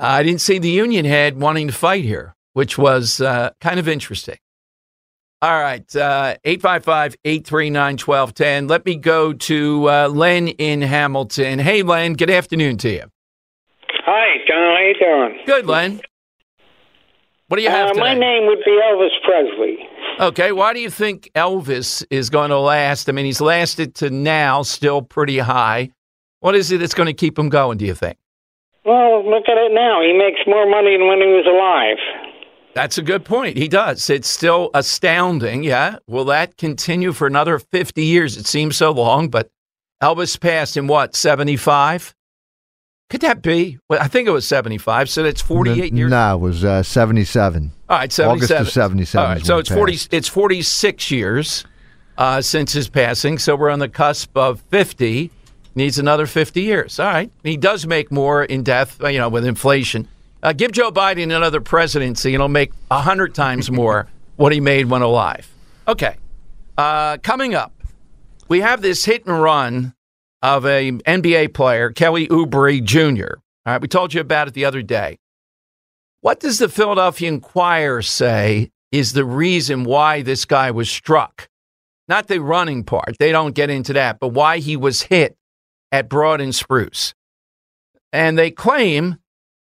[0.00, 3.88] I didn't see the union head wanting to fight here, which was uh, kind of
[3.88, 4.38] interesting.
[5.40, 8.66] All right, uh, 855 839 1210.
[8.66, 11.60] Let me go to uh, Len in Hamilton.
[11.60, 13.04] Hey, Len, good afternoon to you.
[14.04, 14.56] Hi, John.
[14.56, 15.46] How you doing?
[15.46, 16.00] Good, Len.
[17.48, 19.78] What do you have Uh, my name would be Elvis Presley.
[20.20, 23.08] Okay, why do you think Elvis is going to last?
[23.08, 25.90] I mean, he's lasted to now, still pretty high.
[26.40, 28.18] What is it that's going to keep him going, do you think?
[28.84, 30.02] Well, look at it now.
[30.02, 31.96] He makes more money than when he was alive.
[32.74, 33.56] That's a good point.
[33.56, 34.08] He does.
[34.10, 35.64] It's still astounding.
[35.64, 35.96] Yeah.
[36.06, 38.36] Will that continue for another 50 years?
[38.36, 39.50] It seems so long, but
[40.02, 42.14] Elvis passed in what, 75?
[43.10, 43.78] Could that be?
[43.88, 45.08] Well, I think it was 75.
[45.08, 46.10] So that's 48 years.
[46.10, 47.72] No, it was uh, 77.
[47.88, 48.36] All right, 77.
[48.36, 49.26] August of 77.
[49.26, 50.12] All right, so it's 40 passed.
[50.12, 51.64] it's 46 years
[52.18, 53.38] uh, since his passing.
[53.38, 55.30] So we're on the cusp of 50.
[55.74, 56.98] Needs another 50 years.
[56.98, 57.30] All right.
[57.44, 60.08] He does make more in death, uh, you know, with inflation.
[60.42, 64.86] Uh, give Joe Biden another presidency, and he'll make 100 times more what he made
[64.86, 65.48] when alive.
[65.86, 66.16] Okay.
[66.76, 67.72] Uh, coming up,
[68.48, 69.94] we have this hit and run
[70.42, 73.38] of a NBA player, Kelly Oubre Jr.
[73.66, 73.82] All right.
[73.82, 75.18] We told you about it the other day.
[76.20, 81.48] What does the Philadelphia Inquirer say is the reason why this guy was struck?
[82.08, 83.16] Not the running part.
[83.18, 85.36] They don't get into that, but why he was hit
[85.92, 87.14] at Broad and Spruce.
[88.12, 89.18] And they claim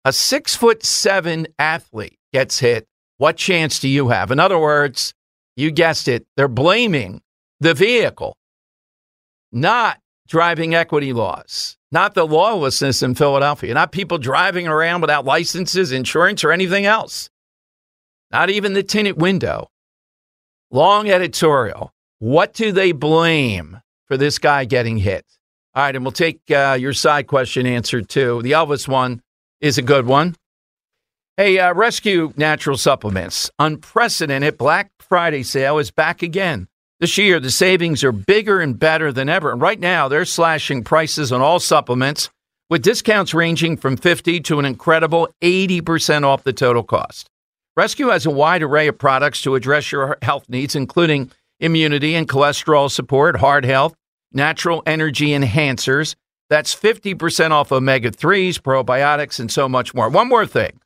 [0.05, 2.87] a six foot seven athlete gets hit.
[3.19, 4.31] What chance do you have?
[4.31, 5.15] In other words,
[5.57, 7.21] you guessed it, they're blaming
[7.61, 8.37] the vehicle,
[9.53, 15.93] not driving equity laws, not the lawlessness in Philadelphia, not people driving around without licenses,
[15.93, 17.31] insurance, or anything else,
[18.31, 19.69] not even the tenant window.
[20.71, 21.93] Long editorial.
[22.19, 25.27] What do they blame for this guy getting hit?
[25.75, 28.41] All right, and we'll take uh, your side question answered too.
[28.43, 29.23] The Elvis one
[29.61, 30.37] is a good one.
[31.37, 33.51] Hey, uh, Rescue Natural Supplements.
[33.59, 36.69] Unprecedented Black Friday sale is back again.
[37.03, 39.51] This year, the savings are bigger and better than ever.
[39.51, 42.31] And right now, they're slashing prices on all supplements
[42.71, 47.29] with discounts ranging from 50 to an incredible 80% off the total cost.
[47.77, 52.29] Rescue has a wide array of products to address your health needs, including immunity and
[52.29, 53.97] cholesterol support, heart health,
[54.33, 56.15] natural energy enhancers.
[56.51, 60.09] That's 50% off omega 3s, probiotics, and so much more.
[60.09, 60.79] One more thing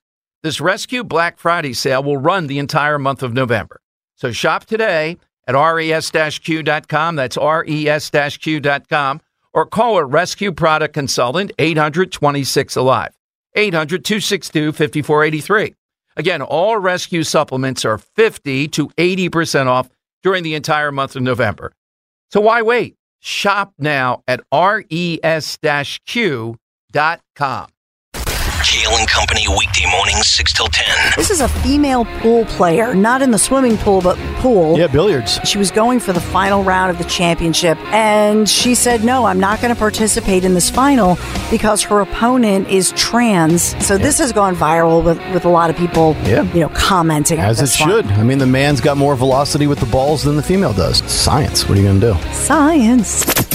[0.42, 3.82] this Rescue Black Friday sale will run the entire month of November.
[4.14, 7.16] So shop today at res q.com.
[7.16, 9.20] That's res q.com.
[9.52, 13.16] Or call a rescue product consultant 826 Alive,
[13.54, 15.74] 800 262 5483.
[16.16, 19.88] Again, all rescue supplements are 50 to 80% off
[20.22, 21.72] during the entire month of November.
[22.30, 22.96] So why wait?
[23.20, 25.58] Shop now at res
[26.06, 27.66] q.com.
[28.66, 31.12] Kale and Company weekday mornings 6 till 10.
[31.16, 34.76] This is a female pool player, not in the swimming pool, but pool.
[34.76, 35.38] Yeah, billiards.
[35.44, 39.38] She was going for the final round of the championship, and she said, No, I'm
[39.38, 41.16] not going to participate in this final
[41.48, 43.62] because her opponent is trans.
[43.86, 46.42] So this has gone viral with, with a lot of people, Yeah.
[46.52, 47.38] you know, commenting.
[47.38, 47.88] on As it this one.
[47.88, 48.06] should.
[48.06, 50.98] I mean, the man's got more velocity with the balls than the female does.
[51.10, 51.68] Science.
[51.68, 52.32] What are you going to do?
[52.32, 53.45] Science.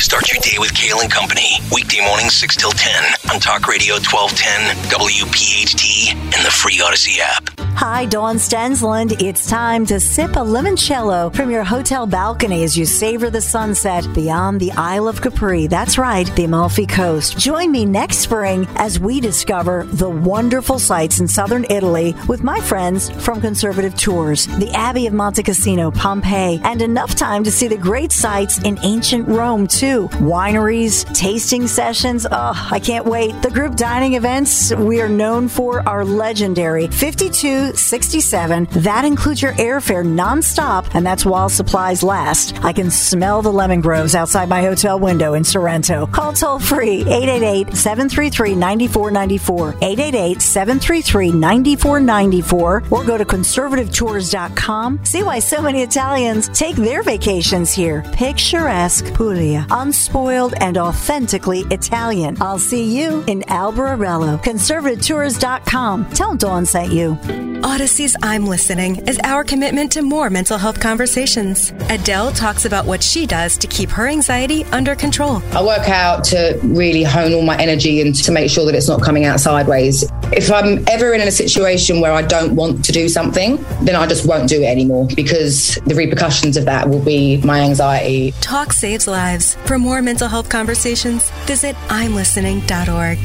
[0.00, 1.58] Start your day with Kale and Company.
[1.74, 7.50] Weekday mornings 6 till 10 on Talk Radio 1210, WPHT, and the free Audacy app.
[7.74, 9.20] Hi, Dawn Stensland.
[9.22, 14.06] It's time to sip a limoncello from your hotel balcony as you savor the sunset
[14.14, 15.66] beyond the Isle of Capri.
[15.68, 17.38] That's right, the Amalfi Coast.
[17.38, 22.60] Join me next spring as we discover the wonderful sights in southern Italy with my
[22.60, 27.68] friends from Conservative Tours, the Abbey of Monte Cassino, Pompeii, and enough time to see
[27.68, 29.87] the great sights in ancient Rome, too.
[29.88, 32.26] Wineries, tasting sessions.
[32.30, 33.40] Oh, I can't wait.
[33.42, 36.88] The group dining events we are known for are legendary.
[36.88, 38.68] 5267.
[38.82, 42.62] That includes your airfare nonstop, and that's while supplies last.
[42.62, 46.06] I can smell the lemon groves outside my hotel window in Sorrento.
[46.06, 49.68] Call toll free 888 733 9494.
[49.80, 52.82] 888 733 9494.
[52.90, 55.04] Or go to conservativetours.com.
[55.04, 58.02] See why so many Italians take their vacations here.
[58.12, 59.66] Picturesque Puglia.
[59.82, 62.36] Unspoiled and authentically Italian.
[62.40, 64.42] I'll see you in Alberobello.
[64.42, 66.10] Conservativetours.com.
[66.10, 67.16] Tell Dawn sent you.
[67.62, 71.72] Audacy's I'm Listening is our commitment to more mental health conversations.
[71.88, 75.42] Adele talks about what she does to keep her anxiety under control.
[75.52, 78.86] I work out to really hone all my energy and to make sure that it's
[78.86, 80.04] not coming out sideways.
[80.32, 84.06] If I'm ever in a situation where I don't want to do something, then I
[84.06, 88.32] just won't do it anymore because the repercussions of that will be my anxiety.
[88.40, 89.56] Talk saves lives.
[89.66, 93.18] For more mental health conversations, visit imlistening.org.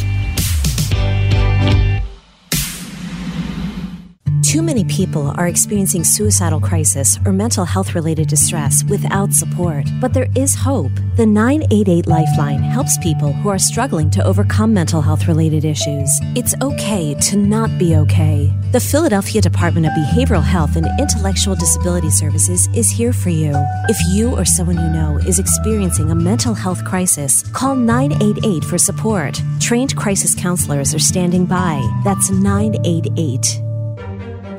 [4.43, 9.85] Too many people are experiencing suicidal crisis or mental health related distress without support.
[10.01, 10.91] But there is hope.
[11.15, 16.09] The 988 Lifeline helps people who are struggling to overcome mental health related issues.
[16.35, 18.53] It's okay to not be okay.
[18.73, 23.53] The Philadelphia Department of Behavioral Health and Intellectual Disability Services is here for you.
[23.87, 28.77] If you or someone you know is experiencing a mental health crisis, call 988 for
[28.77, 29.41] support.
[29.61, 31.81] Trained crisis counselors are standing by.
[32.03, 33.72] That's 988.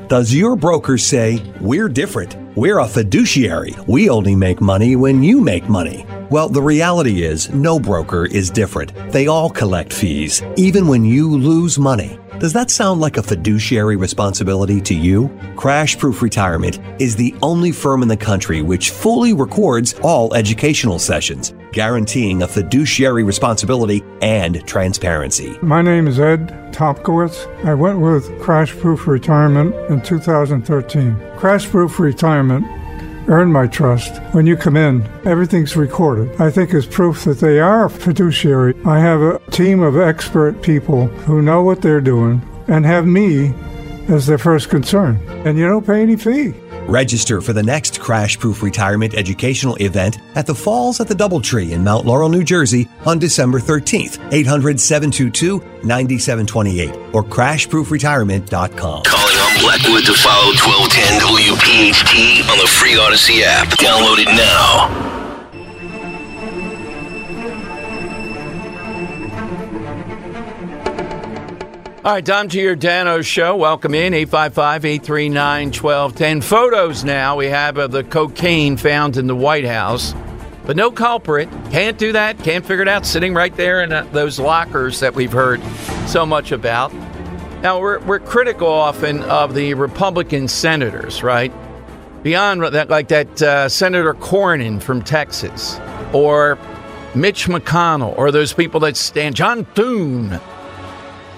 [0.07, 2.37] Does your broker say, We're different?
[2.55, 3.73] We're a fiduciary.
[3.87, 6.05] We only make money when you make money.
[6.31, 8.93] Well, the reality is, no broker is different.
[9.11, 12.19] They all collect fees, even when you lose money.
[12.39, 15.29] Does that sound like a fiduciary responsibility to you?
[15.55, 20.99] Crash Proof Retirement is the only firm in the country which fully records all educational
[20.99, 25.57] sessions, guaranteeing a fiduciary responsibility and transparency.
[25.61, 27.47] My name is Ed Topkowitz.
[27.63, 31.15] I went with Crash Proof Retirement in 2013.
[31.37, 32.65] Crash Proof Retirement
[33.27, 34.21] earn my trust.
[34.33, 36.39] When you come in, everything's recorded.
[36.39, 38.75] I think is proof that they are fiduciary.
[38.85, 43.53] I have a team of expert people who know what they're doing and have me
[44.07, 45.19] as their first concern.
[45.45, 46.53] And you don't pay any fee.
[46.87, 51.71] Register for the next Crash Proof Retirement Educational event at the Falls at the Doubletree
[51.71, 54.19] in Mount Laurel, New Jersey on December 13th.
[54.31, 59.03] 800 722 9728 or crashproofretirement.com.
[59.03, 63.67] Calling on Blackwood to follow 1210 WPHT on the free Audacy app.
[63.79, 65.14] Download it now.
[72.05, 73.55] All right, Dom Giordano show.
[73.55, 76.43] Welcome in, 855-839-1210.
[76.43, 80.13] Photos now we have of the cocaine found in the White House,
[80.67, 81.49] but no culprit.
[81.71, 82.37] Can't do that.
[82.43, 83.07] Can't figure it out.
[83.07, 85.63] Sitting right there in uh, those lockers that we've heard
[86.05, 86.93] so much about.
[87.63, 91.51] Now, we're, we're critical often of the Republican senators, right?
[92.21, 95.79] Beyond that, like that uh, Senator Cornyn from Texas,
[96.13, 96.59] or
[97.15, 100.39] Mitch McConnell, or those people that stand, John Thune.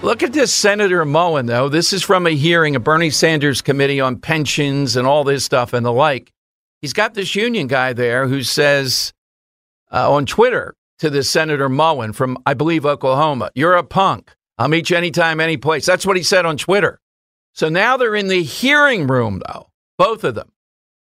[0.00, 1.68] Look at this Senator Mullin, though.
[1.68, 5.72] This is from a hearing of Bernie Sanders committee on pensions and all this stuff
[5.72, 6.32] and the like.
[6.80, 9.12] He's got this union guy there who says
[9.92, 14.34] uh, on Twitter to this Senator Mullin from, I believe, Oklahoma, You're a punk.
[14.56, 15.84] I'll meet you anytime, any place.
[15.84, 17.00] That's what he said on Twitter.
[17.52, 19.68] So now they're in the hearing room, though,
[19.98, 20.52] both of them.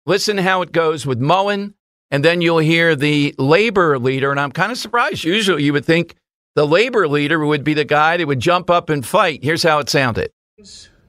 [0.08, 1.76] Listen how it goes with Mullin,
[2.10, 4.32] and then you'll hear the labor leader.
[4.32, 5.24] And I'm kind of surprised.
[5.24, 6.16] Usually you would think
[6.58, 9.44] the labor leader would be the guy that would jump up and fight.
[9.44, 10.32] Here's how it sounded.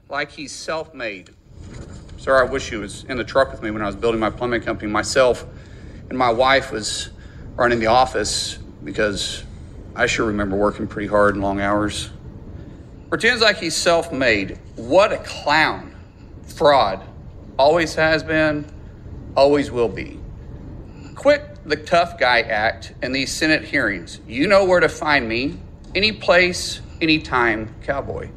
[0.07, 1.31] like he's self-made.
[2.17, 4.29] Sir, I wish he was in the truck with me when I was building my
[4.29, 4.91] plumbing company.
[4.91, 5.47] Myself
[6.07, 7.09] and my wife was
[7.55, 9.43] running the office because
[9.95, 12.11] I sure remember working pretty hard and long hours.
[13.09, 14.59] Pretends like he's self-made.
[14.75, 15.95] What a clown.
[16.45, 17.01] Fraud.
[17.57, 18.67] Always has been,
[19.35, 20.19] always will be.
[21.15, 24.19] Quit the tough guy act in these Senate hearings.
[24.27, 25.59] You know where to find me.
[25.93, 28.29] Any place, anytime, cowboy.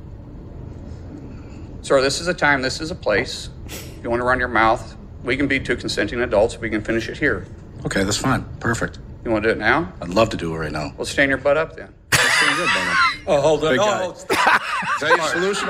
[1.80, 3.48] Sir, this is a time, this is a place.
[3.66, 6.58] If you want to run your mouth, we can be two consenting adults.
[6.58, 7.46] We can finish it here.
[7.86, 8.44] Okay, that's fine.
[8.60, 8.98] Perfect.
[9.24, 9.92] You want to do it now?
[10.02, 10.92] I'd love to do it right now.
[10.96, 11.94] Well, stand your butt up then.
[13.26, 13.70] Oh, hold on.
[13.70, 14.06] Big No, guy.
[14.06, 14.62] no, stop.
[14.96, 15.68] Is that your solution?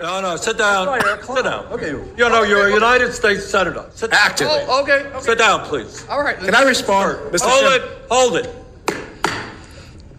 [0.00, 1.00] No, no, sit down.
[1.22, 1.66] Sit down.
[1.66, 1.90] Okay.
[1.90, 3.84] You know, you're a United States Senator.
[3.94, 4.20] Sit down.
[4.22, 4.54] Actively.
[4.68, 5.20] Oh, okay, okay.
[5.20, 6.06] Sit down, please.
[6.08, 6.38] All right.
[6.38, 7.18] Can I respond?
[7.32, 7.40] Mr.
[7.46, 7.64] Hold
[8.10, 8.46] Hold it.
[8.46, 8.56] Hold it.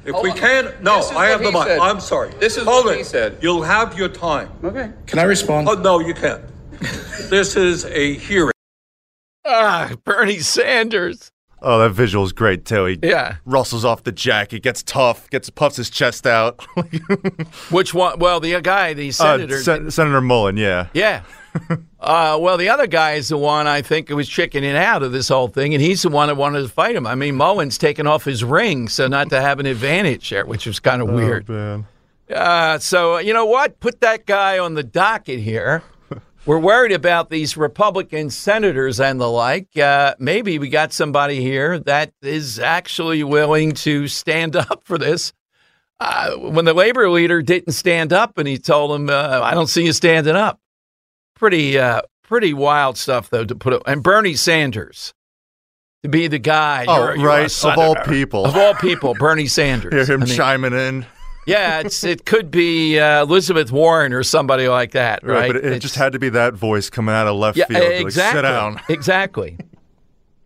[0.06, 1.64] If we can, no, This is I have the he mic.
[1.64, 1.80] said.
[1.80, 2.30] I'm sorry.
[2.40, 2.98] This is Hold what it.
[2.98, 3.38] he said.
[3.42, 4.50] You'll have your time.
[4.62, 4.92] Okay.
[5.08, 5.70] Can I respond?
[5.70, 6.42] Oh, no, you can't.
[7.30, 8.52] this is a hearing.
[9.46, 11.32] Ah, Bernie Sanders.
[11.66, 12.86] Oh, that visual is great too.
[12.86, 13.36] He Yeah.
[13.46, 16.62] rustles off the jacket, gets tough, gets puffs his chest out.
[17.72, 18.20] Which one?
[18.20, 19.64] Well, the guy, the Uh, senator.
[19.64, 20.88] Sen- Senator Mullin, yeah.
[20.94, 21.22] Yeah.
[22.02, 25.30] uh, well, the other guy is the one I think was chickening out of this
[25.30, 27.06] whole thing, and he's the one that wanted to fight him.
[27.08, 30.66] I mean, Mullin's taken off his ring, so not to have an advantage there, which
[30.66, 31.46] was kind of weird.
[31.50, 31.88] Oh, man.
[32.34, 33.80] Uh, so, you know what?
[33.80, 35.84] Put that guy on the docket here.
[36.46, 39.78] We're worried about these Republican senators and the like.
[39.78, 45.32] Uh, maybe we got somebody here that is actually willing to stand up for this.
[46.00, 49.68] Uh, when the labor leader didn't stand up and he told him, uh, I don't
[49.68, 50.60] see you standing up.
[51.36, 53.82] Pretty, uh, pretty wild stuff, though, to put it.
[53.86, 55.14] And Bernie Sanders
[56.04, 56.84] to be the guy.
[56.90, 58.46] Oh, you're- you're right, of all people.
[58.46, 59.94] Of all people, Bernie Sanders.
[60.08, 61.06] Hear him I mean, chiming in.
[61.46, 65.48] Yeah, it's it could be uh, Elizabeth Warren or somebody like that, right?
[65.48, 67.82] But it, It's- just had to be that voice coming out of left yeah, field.
[67.82, 68.38] to, like, exactly.
[68.38, 68.82] sit down.
[68.90, 69.58] exactly.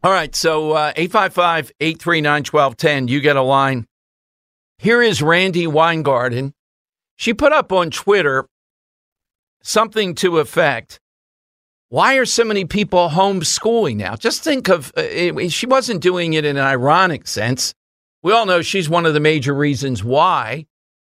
[0.03, 3.85] All right, so uh, 855 839 1210, you get a line.
[4.77, 6.53] Here is Randi Weingarten.
[7.15, 8.45] She put up on Twitter
[9.63, 10.99] something to effect.
[11.89, 14.15] Why are so many people homeschooling now?
[14.15, 17.73] Just think of uh, it, she wasn't doing it in an ironic sense.
[18.23, 20.65] We all know she's one of the major reasons why.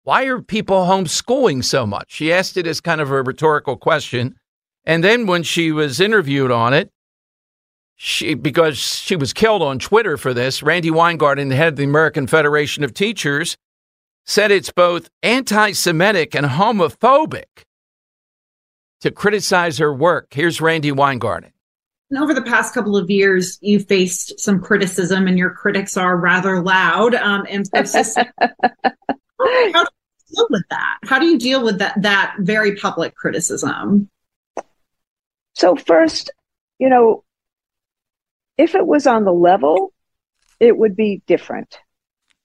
[0.07, 2.13] Why are people homeschooling so much?
[2.13, 4.37] She asked it as kind of a rhetorical question.
[4.85, 6.93] And then when she was interviewed on it,
[7.97, 11.83] she because she was killed on Twitter for this, Randi Weingarten, the head of the
[11.83, 13.57] American Federation of Teachers,
[14.25, 17.65] said it's both anti Semitic and homophobic
[19.01, 20.27] to criticize her work.
[20.33, 21.51] Here's Randi Weingarten.
[22.11, 26.15] And over the past couple of years, you faced some criticism, and your critics are
[26.15, 28.29] rather loud um, and persistent.
[29.39, 29.96] How do you
[30.33, 30.97] deal with that?
[31.03, 34.09] How do you deal with that that very public criticism?
[35.53, 36.31] So first,
[36.79, 37.23] you know,
[38.57, 39.93] if it was on the level,
[40.59, 41.77] it would be different.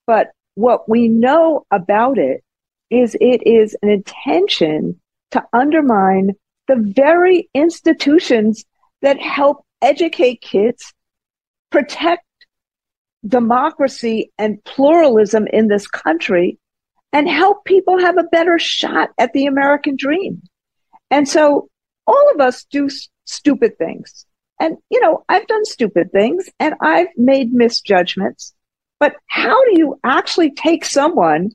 [0.06, 2.42] But what we know about it
[2.90, 6.32] is it is an intention to undermine
[6.68, 8.64] the very institutions
[9.00, 10.92] that help educate kids,
[11.70, 12.24] protect
[13.26, 16.58] democracy and pluralism in this country,
[17.12, 20.42] and help people have a better shot at the American dream.
[21.10, 21.68] And so
[22.06, 24.26] all of us do s- stupid things.
[24.60, 28.54] And, you know, I've done stupid things and I've made misjudgments.
[29.00, 31.50] But how do you actually take someone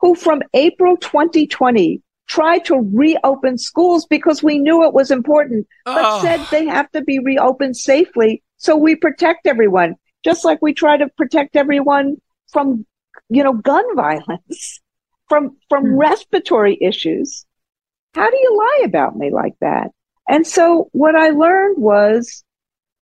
[0.00, 6.04] who from April 2020 tried to reopen schools because we knew it was important, but
[6.04, 6.22] Oh.
[6.22, 10.96] said they have to be reopened safely so we protect everyone, just like we try
[10.96, 12.16] to protect everyone
[12.52, 12.86] from,
[13.28, 14.80] you know, gun violence,
[15.28, 15.96] from from hmm.
[15.96, 17.44] respiratory issues.
[18.14, 19.90] How do you lie about me like that?
[20.28, 22.44] And so what I learned was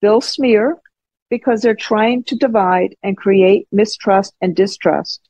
[0.00, 0.78] they'll smear
[1.28, 5.20] because they're trying to divide and create mistrust and distrust.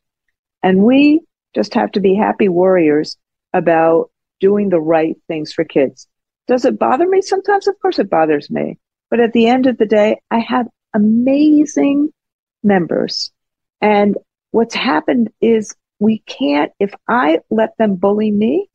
[0.63, 1.21] And we
[1.55, 3.17] just have to be happy warriors
[3.53, 4.11] about
[4.41, 6.07] doing the right things for kids.
[6.47, 7.69] Does it bother me sometimes?
[7.69, 8.79] Of course it bothers me.
[9.11, 12.11] But at the end of the day, I have amazing
[12.63, 13.31] members.
[13.81, 14.17] And
[14.51, 18.69] what's happened is we can't, if I let them bully me,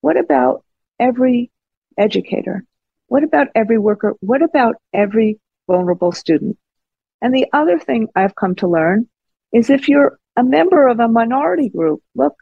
[0.00, 0.64] what about
[0.98, 1.52] every
[1.96, 2.64] educator?
[3.06, 4.16] What about every worker?
[4.20, 5.38] What about every
[5.68, 6.58] vulnerable student?
[7.22, 9.08] And the other thing I've come to learn
[9.52, 12.34] is if you're a member of a minority group, look,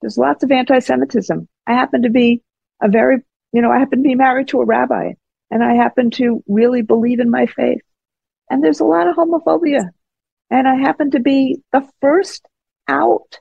[0.00, 1.48] there's lots of anti-Semitism.
[1.66, 2.42] I happen to be
[2.82, 3.18] a very,
[3.52, 5.12] you know, I happen to be married to a rabbi
[5.50, 7.82] and I happen to really believe in my faith.
[8.50, 9.90] And there's a lot of homophobia.
[10.50, 12.46] And I happen to be the first
[12.88, 13.38] out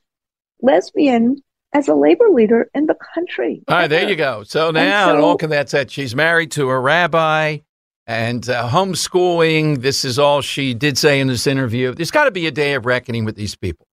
[0.61, 1.37] lesbian
[1.73, 3.61] as a labor leader in the country.
[3.67, 4.43] All right, there you go.
[4.43, 7.59] So now so- it all that's that she's married to a rabbi
[8.07, 9.81] and uh, homeschooling.
[9.81, 11.93] This is all she did say in this interview.
[11.93, 13.87] There's got to be a day of reckoning with these people.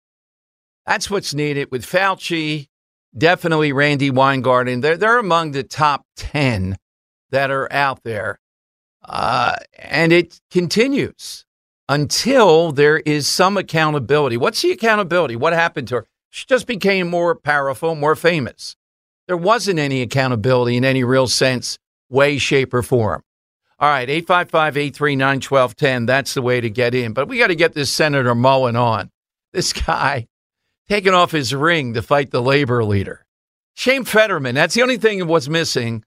[0.86, 2.68] That's what's needed with Fauci.
[3.16, 4.80] Definitely Randi Weingarten.
[4.80, 6.76] They're they're among the top ten
[7.30, 8.38] that are out there,
[9.04, 11.44] uh, and it continues
[11.88, 14.36] until there is some accountability.
[14.36, 15.36] What's the accountability?
[15.36, 16.06] What happened to her?
[16.30, 18.76] She just became more powerful, more famous.
[19.26, 21.78] There wasn't any accountability in any real sense,
[22.10, 23.22] way, shape, or form.
[23.80, 26.06] All right, 855 839 1210.
[26.06, 27.12] That's the way to get in.
[27.12, 29.10] But we got to get this Senator Mullin on.
[29.52, 30.26] This guy
[30.88, 33.24] taking off his ring to fight the labor leader.
[33.74, 34.54] Shame Fetterman.
[34.54, 36.04] That's the only thing that was missing.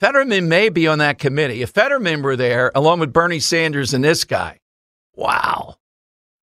[0.00, 1.62] Fetterman may be on that committee.
[1.62, 4.58] If Fetterman were there, along with Bernie Sanders and this guy,
[5.16, 5.76] wow.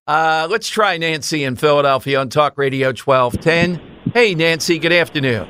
[0.08, 3.82] Uh, let's try Nancy in Philadelphia on Talk Radio 1210.
[4.14, 5.48] Hey, Nancy, good afternoon.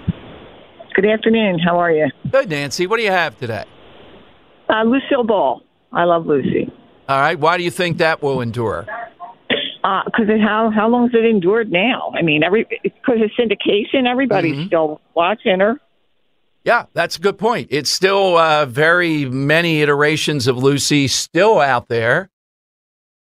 [0.94, 1.58] Good afternoon.
[1.60, 2.08] How are you?
[2.30, 2.86] Good, Nancy.
[2.86, 3.64] What do you have today?
[4.70, 5.62] Uh, Lucille Ball.
[5.94, 6.72] I love Lucy.
[7.08, 7.40] All right.
[7.40, 8.86] Why do you think that will endure?
[9.84, 12.12] Because Uh, how how long has it endured now?
[12.16, 14.68] I mean, every because of syndication, everybody's Mm-hmm.
[14.68, 15.80] still watching her.
[16.64, 17.70] Yeah, that's a good point.
[17.72, 22.30] It's still uh, very many iterations of Lucy still out there.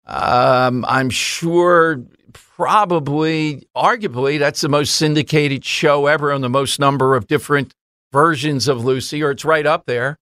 [0.10, 2.02] Um, I'm sure,
[2.34, 7.74] probably, arguably, that's the most syndicated show ever on the most number of different
[8.12, 10.18] versions of Lucy, or it's right up there.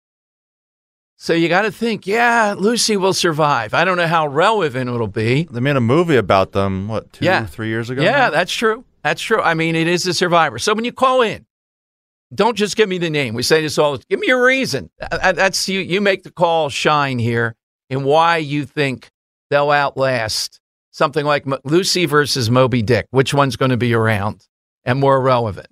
[1.15, 3.73] So you got to think, yeah, Lucy will survive.
[3.73, 5.47] I don't know how relevant it'll be.
[5.49, 7.45] They made a movie about them, what, two, Yeah.
[7.45, 8.03] three years ago?
[8.03, 8.29] Yeah, now?
[8.29, 8.83] that's true.
[9.03, 9.41] That's true.
[9.41, 10.59] I mean, it is a survivor.
[10.59, 11.45] So when you call in,
[12.35, 13.33] don't just give me the name.
[13.35, 13.97] We say this all.
[14.09, 14.89] Give me a reason.
[15.01, 15.79] Uh, That's you.
[15.79, 17.55] You make the call shine here,
[17.89, 19.09] and why you think
[19.49, 20.59] they'll outlast
[20.91, 23.07] something like Lucy versus Moby Dick.
[23.11, 24.45] Which one's going to be around
[24.83, 25.67] and more relevant?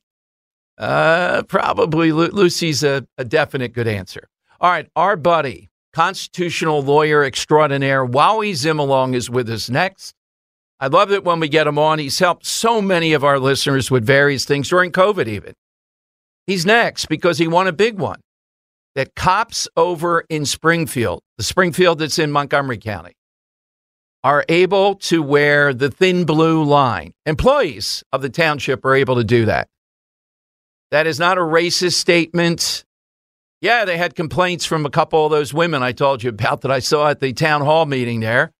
[0.78, 4.28] Uh, probably Lu- Lucy's a, a definite good answer.
[4.60, 10.14] All right, our buddy, constitutional lawyer extraordinaire, Wally Zimolong is with us next.
[10.80, 12.00] I love it when we get him on.
[12.00, 15.54] He's helped so many of our listeners with various things during COVID, even.
[16.46, 18.20] He's next because he won a big one
[18.94, 23.14] that cops over in Springfield, the Springfield that's in Montgomery County,
[24.26, 27.14] are able to wear the thin blue line.
[27.26, 29.70] Employees of the township are able to do that.
[30.92, 32.84] That is not a racist statement.
[33.62, 36.72] Yeah, they had complaints from a couple of those women I told you about that
[36.72, 38.52] I saw at the town hall meeting there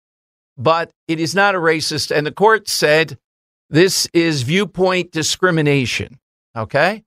[0.56, 2.14] but it is not a racist.
[2.14, 3.18] And the court said
[3.68, 6.18] this is viewpoint discrimination.
[6.56, 7.04] Okay.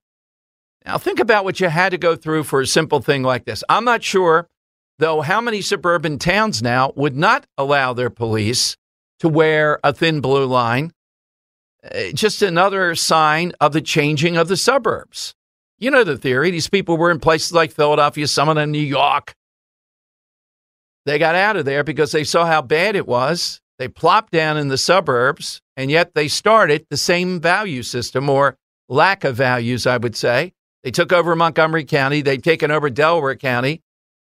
[0.85, 3.63] Now think about what you had to go through for a simple thing like this.
[3.69, 4.47] I'm not sure
[4.99, 8.75] Though, how many suburban towns now would not allow their police
[9.19, 10.91] to wear a thin blue line?
[11.81, 15.33] Uh, just another sign of the changing of the suburbs.
[15.77, 16.51] You know the theory.
[16.51, 19.33] These people were in places like Philadelphia, some of them in New York.
[21.05, 23.61] They got out of there because they saw how bad it was.
[23.77, 28.57] They plopped down in the suburbs, and yet they started the same value system or
[28.89, 30.51] lack of values, I would say.
[30.83, 33.81] They took over Montgomery County, they've taken over Delaware County,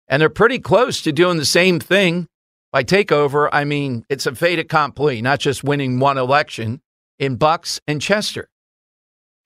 [0.08, 2.26] and they're pretty close to doing the same thing
[2.72, 3.48] by takeover.
[3.52, 6.80] I mean, it's a fait accompli, not just winning one election
[7.18, 8.48] in Bucks and Chester.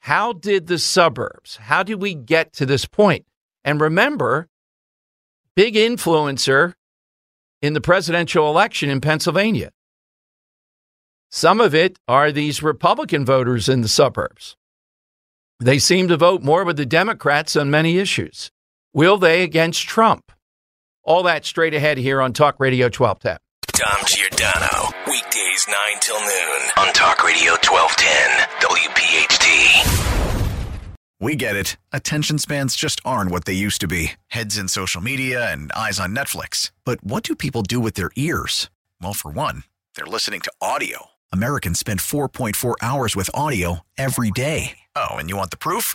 [0.01, 3.27] How did the suburbs, how did we get to this point?
[3.65, 4.49] And remember,
[5.57, 6.75] big influencer
[7.61, 9.73] in the presidential election in Pennsylvania.
[11.31, 14.57] Some of it are these Republican voters in the suburbs.
[15.59, 18.53] They seem to vote more with the Democrats on many issues.
[18.93, 20.31] Will they against Trump?
[21.07, 23.39] All that straight ahead here on Talk Radio 1210.
[23.75, 30.91] Dom Giordano, weekdays 9 till noon on Talk Radio 1210, WPHT.
[31.21, 31.77] We get it.
[31.93, 36.01] Attention spans just aren't what they used to be heads in social media and eyes
[36.01, 36.73] on Netflix.
[36.85, 38.69] But what do people do with their ears?
[39.01, 39.63] Well, for one,
[39.95, 41.11] they're listening to audio.
[41.33, 44.79] Americans spend 4.4 hours with audio every day.
[44.97, 45.95] Oh, and you want the proof?